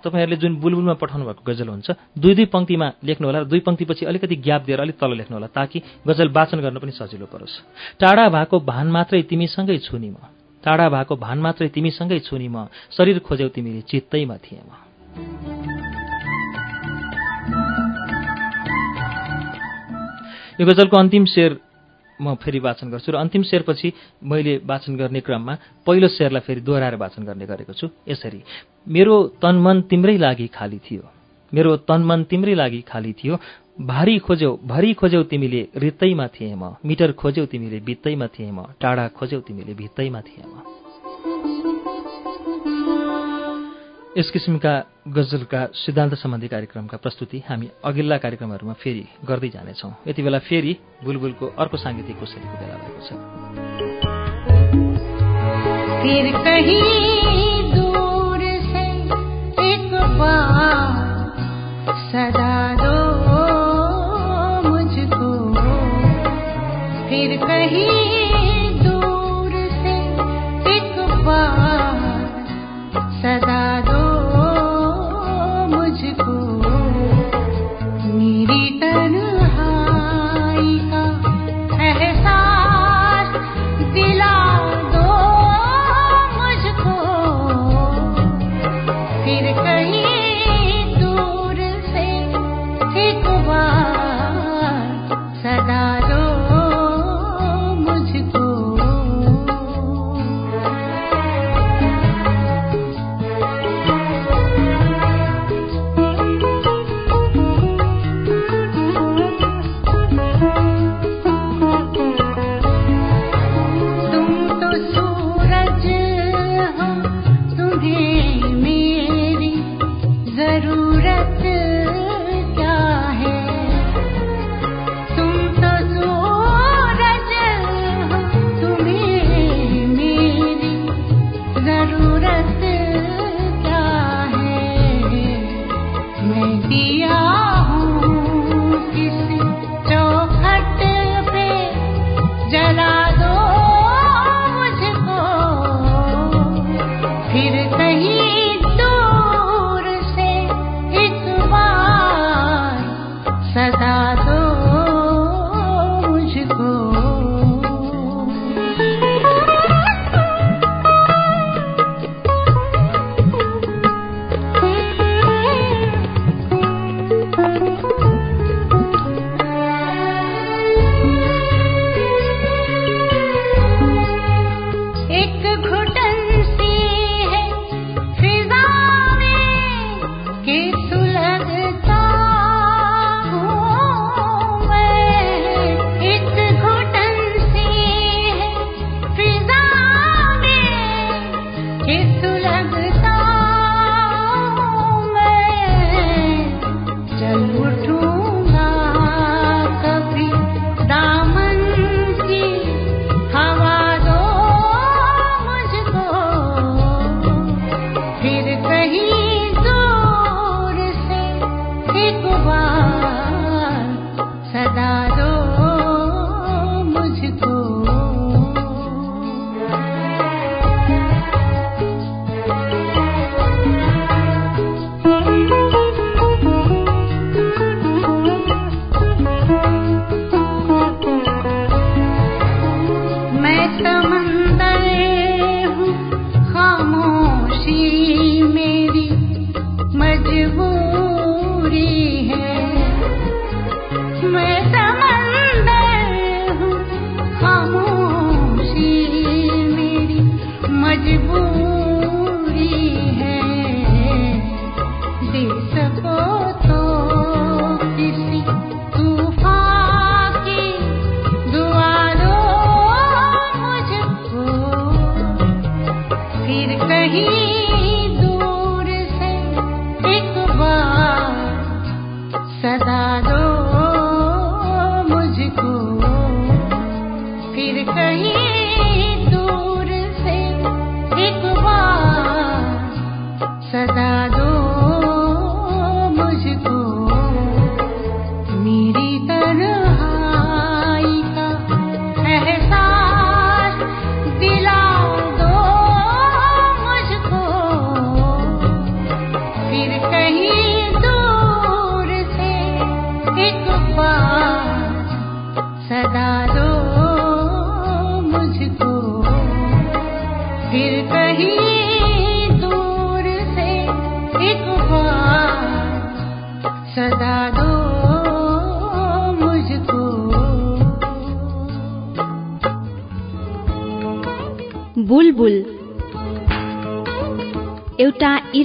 तपाईँहरूले 0.05 0.37
जुन 0.37 0.53
बुलबुलमा 0.61 0.95
पठाउनु 1.01 1.25
भएको 1.25 1.43
गजल 1.49 1.69
हुन्छ 1.69 1.89
दुई 2.13 2.35
दुई 2.37 2.47
पङ्क्तिमा 2.53 2.87
लेख्नुहोला 3.09 3.39
र 3.41 3.45
दुई 3.49 3.61
पङ्क्तिपछि 3.65 4.05
अलिकति 4.05 4.37
ग्याप 4.37 4.63
दिएर 4.69 4.81
अलिक 4.85 4.97
तल 5.01 5.11
लेख्नुहोला 5.17 5.49
ताकि 5.49 5.79
गजल 6.05 6.29
वाचन 6.29 6.61
गर्न 6.61 6.79
पनि 6.79 6.93
सजिलो 6.93 7.27
परोस्। 7.27 7.55
टाढा 7.99 8.29
भएको 8.29 8.57
भान 8.61 8.87
मात्रै 8.93 9.23
तिमीसँगै 9.25 9.79
छुनी 9.81 10.11
म। 10.13 10.21
टाढा 10.65 10.89
भएको 10.89 11.17
भान 11.17 11.39
मात्रै 11.41 11.69
तिमीसँगै 11.73 12.19
छुनी 12.29 12.49
म। 12.49 12.69
शरीर 12.93 13.19
खोज्यौ 13.25 13.49
तिमीले 13.49 13.81
चित्तैमा 13.89 14.37
थिए 14.45 14.61
म। 14.61 15.74
यो 20.61 20.67
गजलको 20.67 20.97
अन्तिम 20.97 21.25
शेर 21.25 21.59
म 22.21 22.35
फेरि 22.35 22.59
वाचन 22.59 22.91
गर्छु 22.91 23.13
र 23.13 23.17
अन्तिम 23.17 23.43
शेरपछि 23.43 23.93
मैले 24.23 24.55
वाचन 24.65 24.97
गर्ने 24.97 25.21
क्रममा 25.21 25.55
पहिलो 25.87 26.09
शेरलाई 26.09 26.41
फेरि 26.41 26.61
दोहोऱ्याएर 26.61 26.95
वाचन 26.95 27.23
गर्ने 27.25 27.47
गरेको 27.47 27.73
छु। 27.73 27.89
यसरी। 28.09 28.41
मेरो 28.87 29.15
तनमन 29.43 29.81
तिम्रै 29.91 30.17
लागि 30.19 30.47
खाली 30.55 30.79
थियो। 30.79 31.03
मेरो 31.53 31.77
तनमन 31.89 32.23
तिम्रै 32.31 32.55
लागि 32.55 32.81
खाली 32.87 33.13
थियो। 33.13 33.35
भारी 33.81 34.19
खोज्यौ 34.19 34.53
भरी 34.65 34.95
खोज्यौ 34.95 35.23
तिमीले 35.23 35.63
रित्तैमा 35.77 36.27
थिए 36.27 36.55
म। 36.55 36.79
मिटर 36.87 37.13
खोज्यौ 37.13 37.47
तिमीले 37.47 37.81
बित्तैमा 37.81 38.27
थिए 38.27 38.51
म। 38.51 38.79
टाढा 38.81 39.09
खोज्यौ 39.09 39.41
तिमीले 39.41 39.75
भित्तैमा 39.75 40.21
थिए 40.21 40.45
म। 40.47 40.74
यस 44.19 44.31
किसिमका 44.31 44.73
गजलका 45.09 45.61
सिद्धान्त 45.75 46.15
सम्बन्धी 46.15 46.49
कार्यक्रमका 46.49 46.97
प्रस्तुति 46.97 47.39
हामी 47.49 47.67
अघिल्ला 47.85 48.17
कार्यक्रमहरूमा 48.17 48.73
फेरि 48.73 49.05
गर्दै 49.27 49.49
जानेछौँ। 49.49 49.93
यति 50.07 50.23
बेला 50.23 50.39
फेरि 50.39 50.73
बुलबुलको 51.05 51.47
अर्को 51.59 51.77
साङ्गीतिक 51.77 52.17
कोसेलीको 52.19 52.57
बेला 52.63 52.77
भएको 52.79 53.01
छ। 53.07 53.11
सदा 73.25 73.64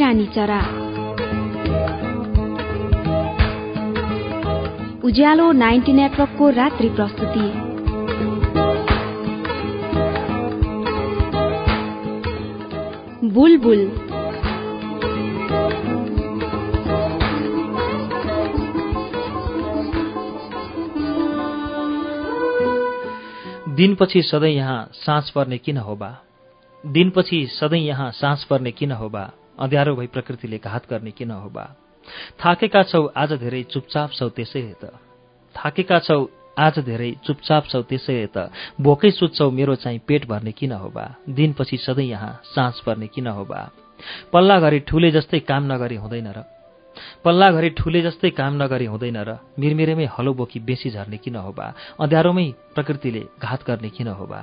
इरानी 0.10 0.26
चरा 0.26 0.60
उज्यालो 5.06 5.52
नाइन्टी 5.52 5.94
नेटवर्कको 5.94 6.50
रात्रि 6.50 6.90
प्रस्तुति। 6.90 7.46
बुलबुल। 13.30 13.82
दिनपछि 23.76 24.22
सधैँ 24.22 24.50
यहाँ 24.50 24.90
साँझ 24.94 25.30
पर्ने 25.30 25.58
किन 25.58 25.78
हो 25.78 25.96
बा? 25.96 26.16
दिनपछि 26.84 27.46
सधैँ 27.52 27.80
यहाँ 27.80 28.12
साँझ 28.12 28.44
पर्ने 28.44 28.72
किन 28.72 28.92
हो 28.92 29.10
बा? 29.10 29.30
अँध्यारो 29.60 29.96
भई 29.96 30.08
प्रकृतिले 30.08 30.58
घात 30.58 30.84
गर्ने 30.90 31.12
किन 31.12 31.32
हो 31.32 31.50
बा? 31.50 31.64
थाकेका 32.40 32.84
छौ 32.84 33.02
आज 33.16 33.34
धेरै 33.34 33.62
चुपचाप 33.64 34.12
छौ 34.12 34.28
त्यसै 34.30 34.62
त 34.82 34.92
थाकेका 35.56 36.00
छौ 36.00 36.20
आज 36.58 36.80
धेरै 36.80 37.12
चुपचाप 37.26 37.64
छौ 37.72 37.82
त्यसै 37.82 38.16
त 38.36 38.48
भोकै 38.80 39.12
सुत्छौ 39.12 39.50
मेरो 39.52 39.76
चाहिँ 39.76 40.00
पेट 40.08 40.28
भर्ने 40.32 40.52
किन 40.52 40.72
हो 40.72 40.90
बा? 40.90 41.06
दिनपछि 41.28 41.78
सधैँ 41.78 42.08
यहाँ 42.08 42.40
साँझ 42.56 42.76
पर्ने 42.86 43.08
किन 43.08 43.28
हो 43.28 43.44
बा? 43.46 43.62
पल्ला 44.32 44.60
घरि 44.60 44.80
ठुले 44.88 45.12
जस्तै 45.12 45.40
काम 45.44 45.64
नगरी 45.72 45.96
हुँदैन 45.96 46.28
र। 46.38 46.44
पल्ला 47.24 47.52
घरि 47.52 47.70
ठुले 47.80 48.02
जस्तै 48.02 48.30
काम 48.40 48.64
नगरी 48.64 48.86
हुँदैन 48.86 49.18
र। 49.28 49.38
मिरमिरेमै 49.60 50.08
हलो 50.16 50.34
बोकी 50.40 50.60
बेसी 50.60 50.90
झर्ने 50.90 51.18
किन 51.18 51.36
हो 51.36 51.52
बा? 51.52 51.68
अँध्यारोमै 52.00 52.48
प्रकृतिले 52.76 53.24
घात 53.44 53.68
गर्ने 53.68 53.90
किन 53.90 54.08
हो 54.08 54.26
बा? 54.26 54.42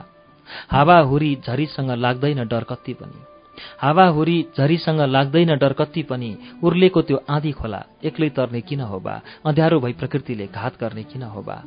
हावाहुरी 0.71 1.35
झरीसँग 1.47 1.91
लाग्दैन 2.05 2.45
डर 2.49 2.65
कति 2.69 2.95
पनि। 3.01 3.36
हावाहुरी 3.81 4.47
झरीसँग 4.59 5.01
लाग्दैन 5.01 5.57
डर 5.57 5.73
कति 5.73 6.03
पनि। 6.03 6.37
उर्लेको 6.63 7.03
त्यो 7.03 7.25
आँधी 7.31 7.53
खोला 7.53 7.83
एक्लै 8.05 8.29
तर्ने 8.29 8.61
किन 8.61 8.81
हो 8.81 9.01
बा? 9.01 9.21
अँध्यारो 9.47 9.81
भई 9.81 9.93
प्रकृतिले 9.93 10.47
घात 10.47 10.81
गर्ने 10.81 11.03
किन 11.03 11.23
हो 11.23 11.43
बा? 11.43 11.63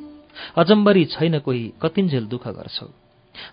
अजम्बरी 0.58 1.06
छैन 1.06 1.40
कोही 1.40 1.74
कतिन्जेल 1.82 2.26
दुःख 2.26 2.48
गर्छौ। 2.48 2.88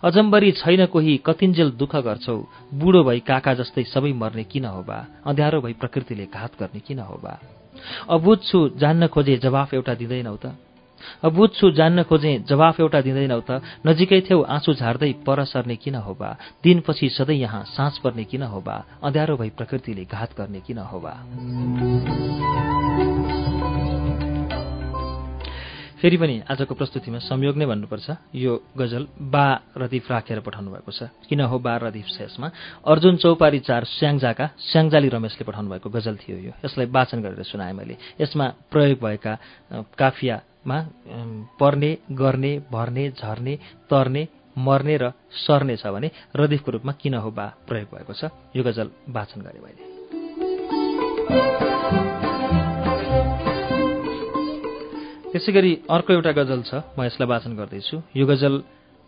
अजम्बरी 0.05 0.53
छैन 0.53 0.87
कोही 0.87 1.17
कतिन्जेल 1.27 1.71
दुःख 1.71 1.97
गर्छौ। 1.97 2.37
बुढो 2.75 3.03
भई 3.05 3.21
काका 3.21 3.55
जस्तै 3.55 3.85
सबै 3.85 4.13
मर्ने 4.13 4.45
किन 4.45 4.65
हो 4.65 4.83
बा? 4.83 4.99
अँध्यारो 5.27 5.61
भई 5.61 5.73
प्रकृतिले 5.73 6.27
घात 6.27 6.53
गर्ने 6.61 6.81
किन 6.81 6.99
हो 6.99 7.21
बा? 7.23 7.39
अबुझ 8.09 8.39
छु 8.43 8.59
जान्न 8.79 9.07
खोजे 9.07 9.37
जवाफ 9.37 9.75
एउटा 9.75 9.95
दिँदैनौ 9.95 10.37
त। 10.37 10.47
अबुझ 11.25 11.51
छु 11.59 11.71
जान्न 11.71 12.03
खोजे 12.09 12.45
जवाफ 12.49 12.81
एउटा 12.81 13.01
दिँदैनौ 13.01 13.41
त। 13.41 13.63
नजिकै 13.87 14.21
थेउ 14.31 14.43
आँसु 14.43 14.75
झार्दै 14.75 15.13
पर 15.27 15.45
सर्ने 15.45 15.77
किन 15.77 15.95
हो 16.03 16.15
बा? 16.15 16.37
दिनपछि 16.65 17.09
सधैँ 17.09 17.37
यहाँ 17.37 17.65
साँझ 17.77 17.99
पर्ने 18.05 18.25
किन 18.25 18.43
हो 18.43 18.61
बा? 18.61 18.77
अँध्यारो 19.03 19.37
भई 19.37 19.51
प्रकृतिले 19.57 20.05
घात 20.05 20.39
गर्ने 20.39 20.61
किन 20.67 20.79
हो 20.79 20.99
बा? 21.01 21.15
फेरि 25.97 26.17
पनि 26.21 26.43
आजको 26.45 26.75
प्रस्तुतिमा 26.77 27.19
संयोग 27.25 27.57
नै 27.57 27.67
भन्नुपर्छ। 27.67 28.37
यो 28.37 28.53
गजल 28.77 29.07
बा 29.33 29.47
रदीफ 29.81 30.11
राखेर 30.13 30.41
पठाउनु 30.45 30.71
भएको 30.71 30.93
छ। 30.93 31.09
किन 31.25 31.41
हो 31.49 31.59
बा 31.59 31.89
रदीफ 31.89 32.07
यसमा? 32.21 32.49
अर्जुन 32.85 33.17
चौपारी 33.17 33.59
चार 33.65 33.85
स्याङ्जाका 33.97 34.47
स्याङ्जाली 34.61 35.09
रमेशले 35.09 35.45
पठाउनु 35.49 35.73
भएको 35.73 35.89
गजल 35.89 36.17
थियो 36.21 36.37
यो। 36.37 36.53
यसलाई 36.61 36.87
वाचन 36.93 37.19
गरेर 37.25 37.43
सुनाएँ 37.49 37.73
मैले। 37.73 37.97
यसमा 38.21 38.47
प्रयोग 38.71 38.99
भएका 39.01 39.33
अ, 39.73 39.83
अम, 40.75 41.47
पर्ने 41.61 41.91
गर्ने 42.11 42.53
भर्ने 42.73 43.11
झर्ने 43.11 43.55
तर्ने 43.91 44.29
मर्ने 44.59 44.97
र 44.97 45.13
सर्ने 45.31 45.77
छ 45.77 45.87
भने 45.87 46.11
रदीफको 46.37 46.71
रूपमा 46.73 46.93
किन 46.93 47.15
हो 47.15 47.31
बा 47.31 47.47
प्रयोग 47.69 47.89
भएको 47.95 48.13
छ 48.13 48.33
यो 48.57 48.63
गजल 48.65 48.91
वाचन 49.09 49.41
गरेँ 49.47 49.63
मैले। 49.63 49.85
त्यसै 55.31 55.53
गरी 55.53 55.73
अर्को 55.91 56.13
एउटा 56.13 56.33
गजल 56.33 56.63
छ 56.65 56.81
म 56.97 57.05
यसलाई 57.05 57.29
वाचन 57.29 57.53
गर्दैछु। 57.57 57.97
यो 58.17 58.27
गजल 58.27 58.55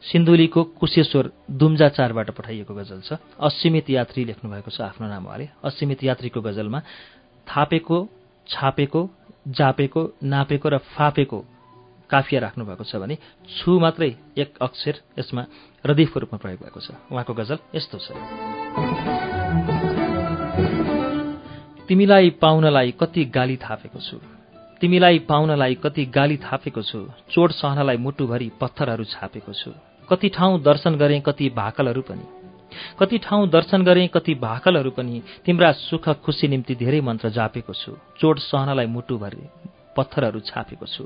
सिन्धुलीको 0.05 0.63
कुशेश्वर 0.79 1.25
दुम्जा 1.51 1.89
चारबाट 1.97 2.31
पठाइएको 2.31 2.75
गजल 2.75 3.01
छ। 3.03 3.17
असीमित 3.41 3.91
यात्री 3.91 4.25
लेख्नु 4.31 4.51
भएको 4.51 4.71
छ 4.71 4.81
आफ्नो 4.93 5.09
नाम 5.09 5.25
अरे 5.27 5.49
असीमित 5.65 6.05
यात्रीको 6.05 6.41
गजलमा 6.41 6.81
थापेको 7.47 7.99
छापेको 8.47 9.01
जापेको 9.49 10.13
नापेको 10.23 10.69
र 10.69 10.79
फापेको 10.79 11.45
काफिया 12.11 12.41
राख्नु 12.41 12.65
भएको 12.65 12.85
छ 12.85 12.97
भने 12.97 13.19
छु 13.59 13.79
मात्रै 13.81 14.17
एक 14.39 14.59
अक्षर 14.61 14.95
यसमा 15.19 15.43
रदीफको 15.87 16.21
रूपमा 16.21 16.39
प्रयोग 16.39 16.61
भएको 16.61 16.81
छ। 16.81 16.91
उहाँको 17.13 17.35
गजल 17.35 17.59
यस्तो 17.75 17.99
छ। 17.99 18.07
तिमीलाई 21.89 22.31
पाउनलाई 22.31 22.91
कति 23.01 23.25
गाली 23.25 23.57
थापेको 23.57 24.01
छु। 24.01 24.17
तिमीलाई 24.81 25.19
पाउनलाई 25.19 25.75
कति 25.75 26.05
गाली 26.07 26.37
थापेको 26.37 26.83
छु। 26.83 26.99
चोट 27.31 27.51
सहनलाई 27.51 27.97
मुटुभरि 27.97 28.51
पत्थरहरू 28.61 29.05
छापेको 29.05 29.53
छु। 29.53 29.73
कति 30.09 30.29
ठाउँ 30.29 30.63
दर्शन 30.63 30.97
गरेँ 30.97 31.21
कति 31.21 31.49
भाकलहरू 31.51 32.03
पनि। 32.03 32.38
कति 32.99 33.19
ठाउँ 33.19 33.49
दर्शन 33.49 33.85
गरेँ 33.85 34.09
कति 34.09 34.35
भाकलहरू 34.35 34.91
पनि 34.91 35.23
तिम्रा 35.45 35.73
सुख 35.73 36.09
खुसी 36.25 36.49
निम्ति 36.49 36.75
धेरै 36.75 37.01
मन्त्र 37.01 37.31
जापेको 37.31 37.73
छु। 37.73 37.93
चोट 38.21 38.39
सहनलाई 38.39 38.87
मुटुभरि 38.87 39.43
पत्थरहरू 39.97 40.41
छापेको 40.41 40.87
छु। 40.87 41.05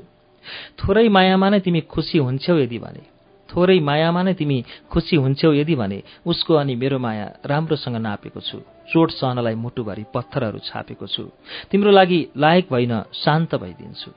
थोरै 0.79 1.07
मायामा 1.09 1.49
नै 1.49 1.59
तिमी 1.59 1.81
खुसी 1.87 2.17
हुन्छौ 2.17 2.57
यदि 2.57 2.79
भने 2.79 3.03
थोरै 3.49 3.79
मायामा 3.79 4.21
नै 4.23 4.33
तिमी 4.33 4.57
खुसी 4.91 5.15
हुन्छौ 5.15 5.53
यदि 5.53 5.75
भने 5.75 5.99
उसको 6.25 6.53
अनि 6.53 6.75
मेरो 6.75 6.97
माया 6.99 7.27
राम्रोसँग 7.45 7.95
नापेको 7.97 8.41
छु। 8.41 8.57
चोट 8.91 9.09
सहनलाई 9.11 9.55
मुटुभरि 9.55 10.03
पत्थरहरू 10.13 10.59
छापेको 10.59 11.07
छु। 11.07 11.23
तिम्रो 11.71 11.91
लागि 11.91 12.19
लायक 12.37 12.65
भइन 12.71 12.93
शान्त 13.13 13.55
भइदिन्छु। 13.55 14.11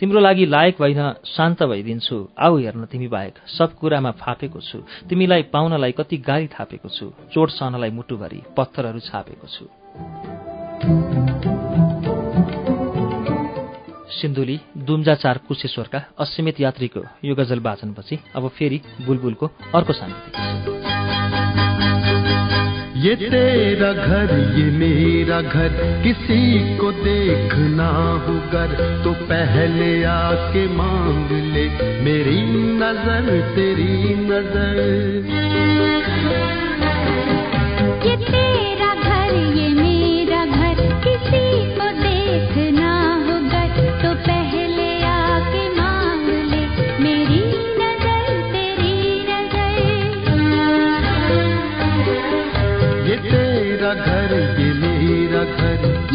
तिम्रो 0.00 0.20
लागि 0.20 0.46
लायक 0.46 0.76
भइन 0.80 1.14
शान्त 1.26 1.62
भइदिन्छु। 1.62 2.16
आऊ 2.38 2.58
हेर्न 2.58 2.84
तिमी 2.84 3.08
बाहेक 3.08 3.34
सब 3.58 3.74
कुरामा 3.74 4.10
फापेको 4.10 4.60
छु। 4.60 4.78
तिमीलाई 5.08 5.42
पाउनलाई 5.52 5.92
कति 5.92 6.16
गाली 6.18 6.46
थापेको 6.46 6.88
छु। 6.88 7.12
चोट 7.32 7.50
सहनलाई 7.50 7.90
मुटुभरि 7.90 8.42
पत्थरहरू 8.56 9.00
छापेको 9.00 9.46
छु। 9.46 9.64
सिन्धुली 14.14 14.60
दुम्जा 14.78 15.14
चार 15.14 15.38
कुशेश्वरका 15.48 16.00
असीमित 16.18 16.60
यात्रीको 16.60 17.00
यो 17.24 17.34
गजल 17.34 17.60
वाचनपछि 17.60 18.18
अब 18.36 18.48
फेरि 18.48 18.80
बुलबुलको 19.06 19.46
अर्को 19.74 19.92
साङ्गीतिक 19.92 21.53
ये 23.04 23.14
तेरा 23.16 23.92
घर 23.92 24.30
ये 24.58 24.64
मेरा 24.70 25.40
घर 25.40 25.74
किसी 26.02 26.76
को 26.78 26.92
देखना 27.00 27.88
हो 28.26 28.36
घर 28.50 28.72
तो 29.04 29.12
पहले 29.24 29.92
आके 30.12 30.66
मांग 30.76 31.30
ले 31.52 31.66
मेरी 32.04 32.40
नजर 32.80 33.30
तेरी 33.54 34.14
नजर 34.24 34.82
मेरा 38.06 38.63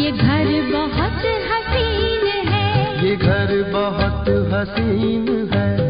یہ 0.00 0.10
گھر 0.20 0.46
بہت 0.72 1.26
حسین 1.50 2.48
ہے۔ 2.48 2.96
یہ 3.02 3.16
گھر 3.20 3.62
بہت 3.72 4.28
حسین 4.52 5.46
ہے۔ 5.52 5.89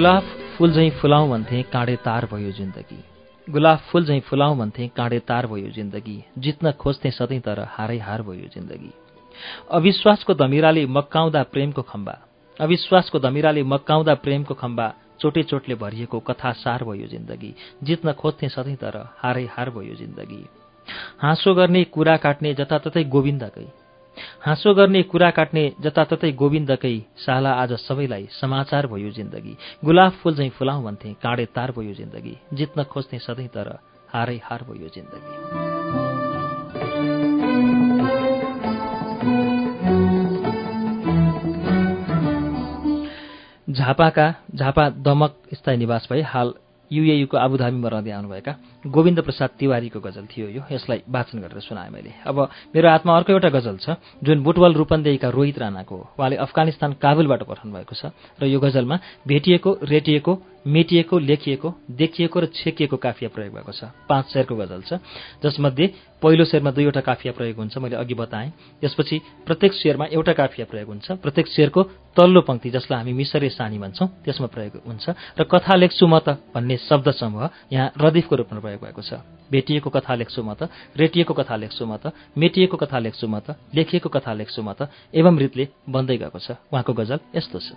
गुलाब 0.00 0.22
फुल 0.58 0.72
झैँ 0.72 0.90
फुलाउँ 0.90 1.28
भन्थे 1.30 1.62
काँडे 1.62 1.96
तार 1.96 2.26
भयो 2.32 2.50
जिन्दगी। 2.52 3.04
गुलाब 3.48 3.78
फुल 3.78 4.04
झैँ 4.04 4.20
फुलाउँ 4.20 4.56
भन्थे 4.58 4.86
काँडे 4.96 5.18
तार 5.18 5.46
भयो 5.46 5.68
जिन्दगी। 5.70 6.24
जित्न 6.38 6.70
खोज्थे 6.72 7.10
सधैँ 7.10 7.40
तर 7.40 7.60
हारै 7.68 7.98
हार 7.98 8.22
भयो 8.22 8.48
जिन्दगी। 8.48 8.92
अविश्वासको 9.70 10.34
धमिराले 10.34 10.86
मक्काउँदा 10.86 11.42
प्रेमको 11.42 11.82
खम्बा। 11.82 12.16
अविश्वासको 12.60 13.18
धमिराले 13.18 13.62
मक्काउँदा 13.62 14.14
प्रेमको 14.14 14.54
खम्बा। 14.54 14.94
चोटे 15.20 15.42
चोटले 15.42 15.74
भरिएको 15.74 16.20
कथा 16.20 16.52
सार 16.52 16.84
भयो 16.84 17.06
जिन्दगी। 17.06 17.54
जित्न 17.82 18.12
खोज्थे 18.12 18.48
सधैँ 18.48 18.76
तर 18.76 18.96
हारै 19.18 19.44
हार 19.44 19.70
भयो 19.70 19.94
जिन्दगी। 19.94 20.44
हाँसो 21.18 21.54
गर्ने 21.54 21.84
कुरा 21.84 22.16
काट्ने 22.16 22.54
जताततै 22.54 23.04
गोविन्दकै। 23.04 23.68
हाँसो 24.40 24.74
गर्ने 24.74 25.02
कुरा 25.02 25.30
काट्ने 25.30 25.64
जताततै 25.80 26.32
गोविन्दकै 26.32 26.96
साला 27.16 27.52
आज 27.52 27.72
सबैलाई 27.72 28.28
समाचार 28.40 28.86
भयो 28.86 29.10
जिन्दगी। 29.10 29.56
गुलाब 29.84 30.12
फुल 30.12 30.34
झैँ 30.34 30.50
फुलाउँ 30.50 30.84
भन्थे 30.84 31.12
काँडे 31.22 31.44
तार 31.54 31.70
भयो 31.70 31.94
जिन्दगी। 31.94 32.36
जित्न 32.54 32.84
खोज्ने 32.84 33.18
सधैँ 33.18 33.48
तर 33.48 33.78
हारै 34.08 34.40
हार 34.44 34.62
भयो 34.68 34.88
जिन्दगी। 34.88 35.70
झापाका 43.72 44.34
झापा 44.54 44.88
दमक 44.90 45.36
स्थायी 45.54 45.76
निवास 45.76 46.08
भए 46.12 46.22
हाल 46.22 46.54
युएयुको 46.90 47.36
आबुधाबीमा 47.36 47.88
रहँदै 47.88 48.10
आउनुभएका 48.10 48.52
गोविन्द 48.84 49.20
प्रसाद 49.20 49.50
तिवारीको 49.58 50.00
गजल 50.00 50.24
थियो 50.32 50.48
यो। 50.48 50.62
यसलाई 50.72 51.02
वाचन 51.08 51.38
गरेर 51.40 51.60
सुनाएँ 51.60 51.90
मैले। 51.90 52.12
अब 52.24 52.36
मेरो 52.74 52.88
हातमा 52.88 53.16
अर्को 53.16 53.32
एउटा 53.32 53.48
गजल 53.48 53.76
छ 53.76 54.00
जुन 54.24 54.42
बुटवल 54.42 54.72
रूपन्देहीका 54.74 55.28
रोहित 55.28 55.58
राणाको 55.58 55.94
हो। 55.94 56.04
उहाँले 56.16 56.36
अफगानिस्तान 56.36 56.92
काबुलबाट 56.96 57.42
पठाउनु 57.44 57.76
भएको 57.76 57.94
छ 57.94 58.12
र 58.40 58.48
यो 58.48 58.60
गजलमा 58.60 58.96
भेटिएको 59.28 59.70
रेटिएको 59.84 60.32
मेटिएको 60.60 61.18
लेखिएको 61.18 61.68
देखिएको 61.90 62.40
र 62.40 62.46
छेकिएको 62.52 62.96
काफिया 62.96 63.28
प्रयोग 63.32 63.54
भएको 63.54 63.72
छ। 63.72 63.84
पाँच 64.08 64.24
शेरको 64.32 64.54
गजल 64.56 64.80
छ 64.84 65.00
जसमध्ये 65.44 65.86
पहिलो 66.20 66.44
शेरमा 66.44 66.70
दुईवटा 66.70 67.00
काफिया 67.00 67.32
प्रयोग 67.32 67.56
हुन्छ 67.56 67.78
मैले 67.80 67.96
अघि 67.96 68.14
बताएँ। 68.14 68.52
त्यसपछि 68.80 69.16
प्रत्येक 69.46 69.72
शेरमा 69.72 70.04
एउटा 70.12 70.32
काफिया 70.32 70.66
प्रयोग 70.68 70.88
हुन्छ। 70.88 71.12
प्रत्येक 71.16 71.46
शेरको 71.48 71.82
तल्लो 72.12 72.40
पंक्ति 72.44 72.70
जसलाई 72.70 72.98
हामी 72.98 73.12
मिसरे 73.12 73.48
सानी 73.48 73.78
भन्छौँ 73.78 74.08
त्यसमा 74.24 74.46
प्रयोग 74.52 74.84
हुन्छ। 74.84 75.04
र 75.40 75.44
कथा 75.48 75.74
लेख्छु 75.80 76.04
म 76.06 76.20
त 76.20 76.36
भन्ने 76.52 76.76
शब्द 76.76 77.08
समूह 77.16 77.72
यहाँ 77.72 77.92
रदिफको 77.96 78.36
रूपमा 78.36 78.60
प्रयोग 78.70 78.82
भएको 78.82 79.02
छ। 79.02 79.12
भेटिएको 79.50 79.90
कथा 79.90 80.14
लेख्छु 80.14 80.42
म 80.42 80.54
त 80.54 80.70
रेटिएको 80.96 81.34
कथा 81.34 81.56
लेख्छु 81.56 81.86
म 81.86 81.96
त 81.96 82.12
मेटिएको 82.38 82.76
कथा 82.76 82.98
लेख्छु 82.98 83.26
म 83.26 83.40
त 83.40 83.58
लेखिएको 83.74 84.08
कथा 84.08 84.32
लेख्छु 84.32 84.62
म 84.62 84.72
त 84.72 84.86
एवं 85.10 85.34
रीतले 85.38 85.68
बन्दै 85.88 86.16
गएको 86.16 86.38
छ। 86.38 86.48
उहाँको 86.70 86.92
गजल 86.94 87.18
यस्तो 87.34 87.58
छ। 87.58 87.68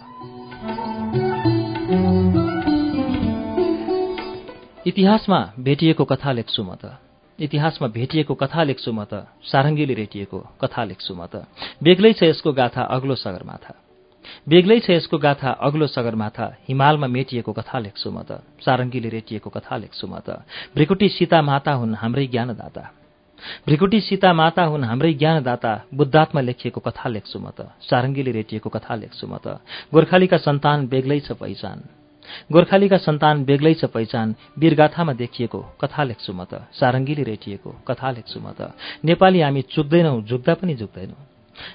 इतिहासमा 4.85 5.39
भेटिएको 5.59 6.03
कथा 6.05 6.31
लेख्छु 6.31 6.61
म 6.61 6.77
त 6.77 7.01
इतिहासमा 7.39 7.87
भेटिएको 7.87 8.33
कथा 8.35 8.63
लेख्छु 8.63 8.91
म 8.93 9.09
त 9.09 9.25
सारङ्गीले 9.41 9.93
रेटिएको 9.93 10.37
कथा 10.61 10.83
लेख्छु 10.83 11.13
म 11.15 11.25
त। 11.25 11.49
बेग्लै 11.81 12.13
छ 12.13 12.29
यसको 12.29 12.53
गाथा 12.53 12.81
अग्लो 12.85 13.15
सगरमाथा। 13.15 13.82
बेग्लै 14.49 14.79
छ 14.79 14.89
यसको 14.89 15.17
गाथा 15.17 15.49
अग्लो 15.67 15.87
सगरमाथा 15.87 16.45
हिमालमा 16.67 17.07
मेटिएको 17.07 17.51
कथा 17.53 17.77
लेख्छु 17.79 18.07
म 18.11 18.23
त 18.23 18.43
सारङ्गीले 18.65 19.09
रेटिएको 19.09 19.49
कथा 19.49 19.75
लेख्छु 19.77 20.05
म 20.07 20.19
त। 20.19 20.43
भ्रिकुटी 20.75 21.07
सीता 21.09 21.41
माता 21.41 21.71
हुन् 21.73 21.95
हाम्रै 21.95 22.27
ज्ञानदाता। 22.27 22.83
भ्रिकुटी 23.65 23.99
सीता 23.99 24.33
माता 24.33 24.63
हुन् 24.63 24.83
हाम्रै 24.83 25.13
ज्ञानदाता 25.13 25.71
बुद्धात्मा 25.93 26.41
लेखिएको 26.41 26.79
कथा 26.79 27.07
लेख्छु 27.09 27.37
म 27.39 27.51
त 27.51 27.59
सारङ्गीले 27.81 28.31
रेटिएको 28.31 28.69
कथा 28.69 28.93
लेख्छु 28.95 29.25
म 29.27 29.37
त। 29.37 29.59
गोर्खालीका 29.93 30.37
सन्तान 30.37 30.87
बेग्लै 30.87 31.19
छ 31.19 31.31
पहिचान। 31.35 31.77
गोर्खालीका 32.51 32.97
सन्तान 32.97 33.43
बेग्लै 33.43 33.73
छ 33.73 33.85
पहिचान 33.85 34.35
वीरगाथामा 34.57 35.13
देखिएको 35.13 35.59
कथा 35.81 36.03
लेख्छु 36.03 36.31
म 36.33 36.43
त 36.43 36.63
सारङ्गीले 36.71 37.23
रेटिएको 37.23 37.69
कथा 37.87 38.09
लेख्छु 38.11 38.39
म 38.39 38.47
त। 38.55 38.71
नेपाली 39.03 39.39
हामी 39.41 39.61
चुक्दैनौ 39.73 40.13
झुक्दा 40.21 40.53
पनि 40.53 40.75
झुक्दैनौ 40.75 41.32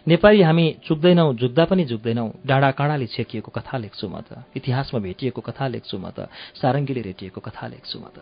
नेपाली 0.09 0.43
हामी 0.43 0.77
चुक्दैनौ 0.87 1.35
झुक्दा 1.35 1.65
पनि 1.65 1.85
झुक्दैनौ 1.85 2.27
डाँडा 2.47 2.71
काँडाले 2.71 3.07
छेकिएको 3.07 3.51
कथा 3.51 3.79
लेख्छु 3.79 4.09
म 4.09 4.21
त। 4.21 4.45
इतिहासमा 4.57 5.01
भेटिएको 5.01 5.41
कथा 5.41 5.69
लेख्छु 5.69 5.99
म 5.99 6.11
त। 6.11 6.29
सारङ्गीले 6.61 7.01
रेटिएको 7.01 7.41
कथा 7.41 7.67
लेख्छु 7.67 7.99
म 7.99 8.05
त। 8.09 8.17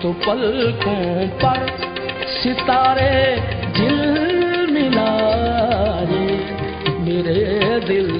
तो 0.04 0.10
पलकों 0.12 1.26
पर 1.42 1.60
सितारे 2.30 3.12
झिलमिलाए 3.76 5.04
मेरे 7.04 7.44
दिल 7.86 8.10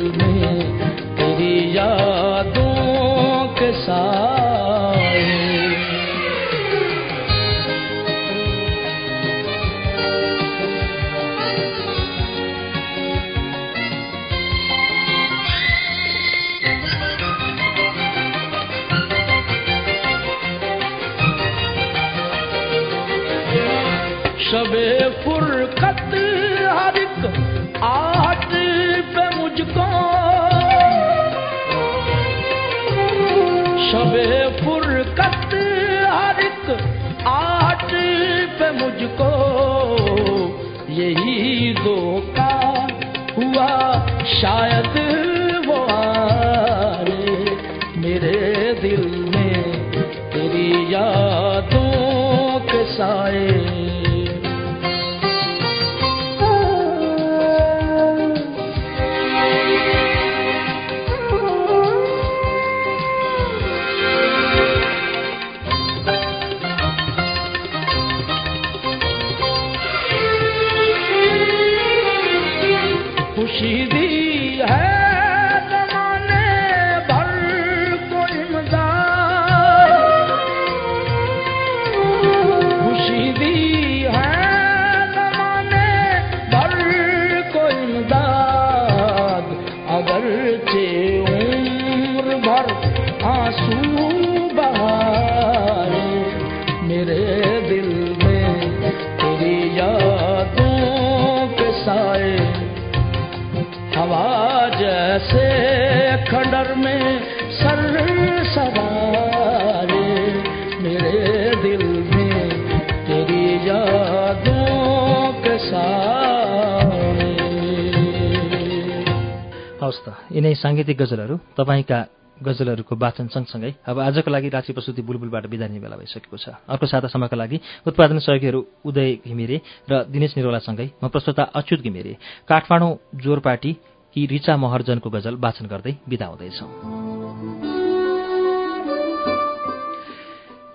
साङ्गीतिक 120.85 121.01
गजलहरू 121.01 121.37
तपाईँका 121.57 121.99
गजलहरूको 122.37 122.95
वाचन 122.95 123.27
सँगसँगै 123.33 123.73
अब 123.83 123.97
आजको 124.05 124.29
लागि 124.29 124.49
राशि 124.51 124.73
प्रसुति 124.77 125.01
बुलबुलबाट 125.01 125.47
बिदा 125.49 125.67
लिने 125.67 125.81
बेला 125.81 125.97
भइसकेको 125.97 126.37
छ। 126.37 126.61
अर्को 126.63 126.85
सातासम्मका 126.85 127.37
लागि 127.37 127.57
उत्पादन 127.89 128.19
सहयोगीहरू 128.21 128.61
उदय 128.85 129.25
घिमिरे 129.25 129.57
र 129.89 129.93
दिनेश 130.05 130.37
निरोलासँगै 130.37 130.87
म 131.01 131.09
प्रस्तुता 131.09 131.43
अच्युत 131.57 131.81
घिमिरे। 131.81 132.13
काठमाडौँ 132.45 132.93
जोरपाटी 133.17 133.73
कि 134.17 134.21
रिचा 134.27 134.53
महर्जनको 134.57 135.09
गजल 135.09 135.35
वाचन 135.41 135.67
गर्दै 135.73 135.93
बिदा 136.05 136.27
हुँदैछौँ। 136.27 136.69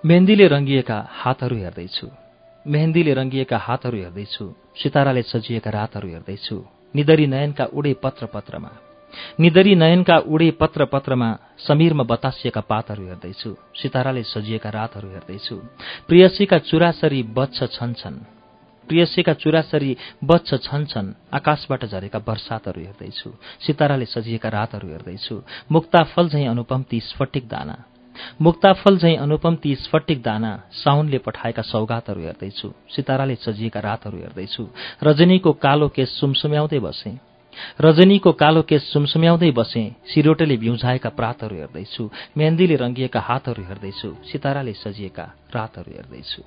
मेहन्दीले 0.04 0.46
रङ्गिएका 0.48 0.98
हातहरू 1.22 1.56
हेर्दैछु। 1.56 2.08
मेहन्दीले 2.66 3.14
रङ्गिएका 3.14 3.58
हातहरू 3.58 3.98
हेर्दैछु। 3.98 4.44
सिताराले 4.74 5.22
सजिएका 5.22 5.70
रातहरू 5.70 6.08
हेर्दैछु। 6.08 6.56
निदरी 6.96 7.26
नयनका 7.28 7.66
उडे 7.78 7.94
पत्र 8.04 8.26
पत्रमा। 8.26 8.89
निदरी 9.40 9.76
नयनका 9.76 10.18
उडे 10.28 10.52
पत्र 10.52 10.86
पत्रमा 10.86 11.30
समीरमा 11.58 12.04
बतासिएका 12.04 12.62
पातहरू 12.62 13.04
हेर्दैछु 13.04 13.56
सिताराले 13.76 14.24
सजिएका 14.24 14.70
रातहरू 14.70 15.10
हेर्दैछु। 15.10 15.56
प्रियसीका 16.08 16.58
चुरासरी 16.60 17.24
बच्छ 17.24 17.58
छन् 17.64 17.94
छन् 17.94 18.20
प्रियसीका 18.88 19.34
चुरासरी 19.34 19.98
बच्छ 20.24 20.50
छन् 20.56 20.86
छन् 20.86 21.14
आकाशबाट 21.34 21.86
झरेका 21.86 22.20
वर्षातहरू 22.28 22.82
हेर्दैछु। 22.82 23.30
सिताराले 23.62 24.06
सजिएका 24.06 24.50
रातहरू 24.50 24.88
हेर्दैछु। 24.88 25.36
मुक्ता 25.72 26.04
फल 26.04 26.30
झैँ 26.30 26.48
अनुपम 26.48 26.84
ती 26.84 27.00
स्फटिक 27.00 27.48
दाना। 27.48 27.78
मुक्ता 28.42 28.74
फल 28.74 28.98
झैँ 28.98 29.16
अनुपम 29.18 29.56
ती 29.56 29.76
स्फटिक 29.76 30.22
दाना 30.22 30.52
साउनले 30.74 31.18
पठाएका 31.18 31.62
सौगातहरू 31.62 32.22
हेर्दैछु। 32.22 32.74
सिताराले 32.90 33.36
सजिएका 33.36 33.80
रातहरू 33.80 34.18
हेर्दैछु। 34.18 34.68
रजनीको 35.04 35.52
कालो 35.54 35.88
केस 35.88 36.20
सुमसुम्याउँदै 36.20 36.80
बसे। 36.80 37.29
रजनीको 37.82 38.32
कालो 38.32 38.62
केस 38.62 38.94
सुमसुम्याउँदै 38.94 39.52
बसे 39.52 39.84
सिरोटेले 40.14 40.58
बिउझाएका 40.58 41.10
प्रातहरू 41.10 41.56
हेर्दैछु 41.56 42.10
मेहन्दीले 42.38 42.76
रङ्गिएका 42.76 43.20
हातहरू 43.20 43.64
हेर्दैछु 43.64 44.10
सिताराले 44.32 44.74
सजिएका 44.74 45.26
रातहरू 45.56 45.92
हेर्दैछु। 45.92 46.42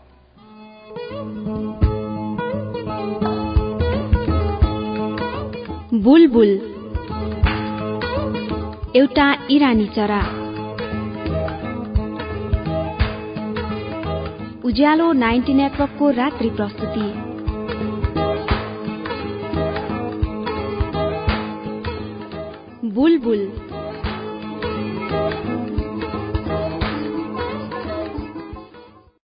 बुलबुल। 5.94 6.52
एउटा 8.96 9.26
इरानी 9.50 9.86
चरा। 9.86 10.22
उज्यालो 14.64 15.12
नाइन्टी 15.12 15.54
नेटवर्कको 15.54 16.10
रात्रि 16.10 16.50
प्रस्तुति। 16.50 17.31
बुलबुल। 22.94 23.42